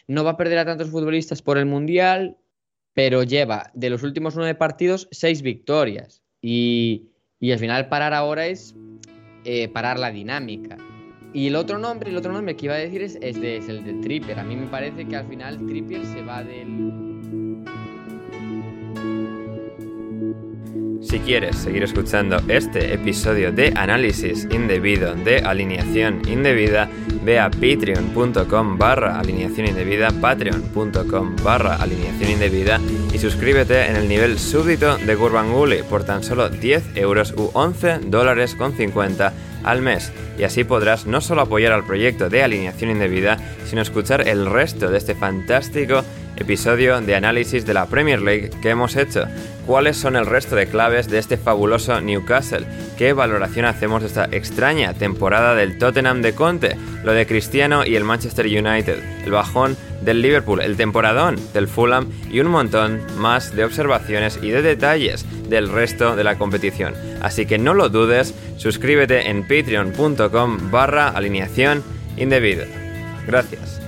no 0.07 0.25
va 0.25 0.31
a 0.31 0.37
perder 0.37 0.59
a 0.59 0.65
tantos 0.65 0.91
futbolistas 0.91 1.43
por 1.43 1.59
el 1.59 1.67
Mundial, 1.67 2.39
pero 2.95 3.23
lleva 3.23 3.71
de 3.75 3.91
los 3.91 4.03
últimos 4.03 4.35
nueve 4.35 4.55
partidos 4.55 5.09
seis 5.11 5.43
victorias. 5.43 6.23
Y, 6.41 7.11
al 7.43 7.59
final 7.59 7.89
parar 7.89 8.15
ahora 8.15 8.47
es 8.47 8.75
eh, 9.45 9.69
parar 9.69 9.99
la 9.99 10.11
dinámica. 10.11 10.77
Y 11.35 11.49
el 11.49 11.57
otro 11.57 11.79
nombre, 11.79 12.11
el 12.11 12.17
otro 12.17 12.33
nombre 12.33 12.57
que 12.57 12.67
iba 12.67 12.75
a 12.75 12.79
decir 12.79 13.03
es, 13.03 13.17
es, 13.21 13.37
es 13.37 13.69
el 13.69 13.85
de 13.85 13.95
Tripper. 14.03 14.39
A 14.39 14.45
mí 14.45 14.57
me 14.57 14.67
parece 14.67 15.07
que 15.07 15.15
al 15.15 15.29
final 15.29 15.65
Tripper 15.67 16.05
se 16.07 16.23
va 16.23 16.43
del 16.43 17.28
Si 21.01 21.21
quieres 21.21 21.57
seguir 21.57 21.85
escuchando 21.85 22.41
este 22.49 22.93
episodio 22.93 23.53
de 23.53 23.73
análisis 23.77 24.49
indebido 24.51 25.15
de 25.15 25.39
alineación 25.39 26.23
indebida, 26.29 26.91
ve 27.25 27.39
a 27.39 27.51
patreon.com 27.51 28.79
barra 28.79 29.21
alineación 29.21 29.69
indebida, 29.69 30.11
patreon.com 30.11 31.37
barra 31.45 31.77
alineación 31.77 32.31
indebida 32.31 32.81
y 33.13 33.19
suscríbete 33.19 33.87
en 33.87 33.97
el 33.97 34.09
nivel 34.09 34.41
súbdito 34.41 34.99
de 34.99 35.15
Gurbanguly 35.15 35.85
por 35.85 36.05
tan 36.05 36.25
solo 36.25 36.49
10 36.49 36.97
euros 36.97 37.33
u 37.37 37.51
11 37.53 38.01
dólares 38.07 38.57
con 38.57 38.73
50 38.73 39.33
al 39.63 39.83
mes. 39.83 40.13
Y 40.37 40.43
así 40.43 40.65
podrás 40.65 41.07
no 41.07 41.21
solo 41.21 41.43
apoyar 41.43 41.73
al 41.73 41.85
proyecto 41.85 42.29
de 42.29 42.43
alineación 42.43 42.91
indebida, 42.91 43.39
sino 43.67 43.83
escuchar 43.83 44.27
el 44.27 44.47
resto 44.47 44.91
de 44.91 44.99
este 44.99 45.15
fantástico 45.15 46.03
episodio 46.39 47.01
de 47.01 47.15
análisis 47.15 47.67
de 47.67 47.75
la 47.75 47.87
Premier 47.87 48.21
League 48.21 48.51
que 48.63 48.71
hemos 48.71 48.97
hecho. 48.97 49.27
¿Cuáles 49.67 49.97
son 49.97 50.17
el 50.17 50.27
resto 50.27 50.57
de 50.57 50.67
claves 50.67 51.09
de 51.09 51.19
este 51.19 51.37
fabuloso 51.37 52.01
Newcastle? 52.01 52.67
¿Qué 52.97 53.13
valoración 53.13 53.67
hacemos 53.67 54.01
de 54.01 54.09
esta 54.09 54.25
extraña 54.33 54.95
temporada 54.95 55.55
del 55.55 55.79
Tottenham 55.79 56.23
de 56.23 56.35
Conte? 56.35 56.77
Lo 57.05 57.13
de 57.13 57.27
Cristiano 57.27 57.85
y 57.85 57.97
el 57.97 58.05
Manchester 58.05 58.47
United, 58.47 58.99
el 59.25 59.31
bajón 59.31 59.77
del 60.01 60.23
Liverpool, 60.23 60.61
el 60.61 60.77
temporadón 60.77 61.37
del 61.53 61.69
Fulham 61.69 62.09
y 62.31 62.41
un 62.41 62.49
montón 62.49 63.03
más 63.19 63.55
de 63.55 63.65
observaciones 63.65 64.39
y 64.43 64.51
de 64.51 64.63
detalles 64.63 65.27
del 65.51 65.69
resto 65.69 66.17
de 66.17 66.25
la 66.25 66.39
competición. 66.39 66.95
Así 67.21 67.47
que 67.47 67.59
no 67.59 67.75
lo 67.75 67.89
dudes, 67.89 68.35
suscríbete 68.57 69.29
en 69.29 69.43
patreon.com 69.43 70.71
barra 70.71 71.09
alineación 71.09 71.83
indebida. 72.17 72.65
Gracias. 73.27 73.88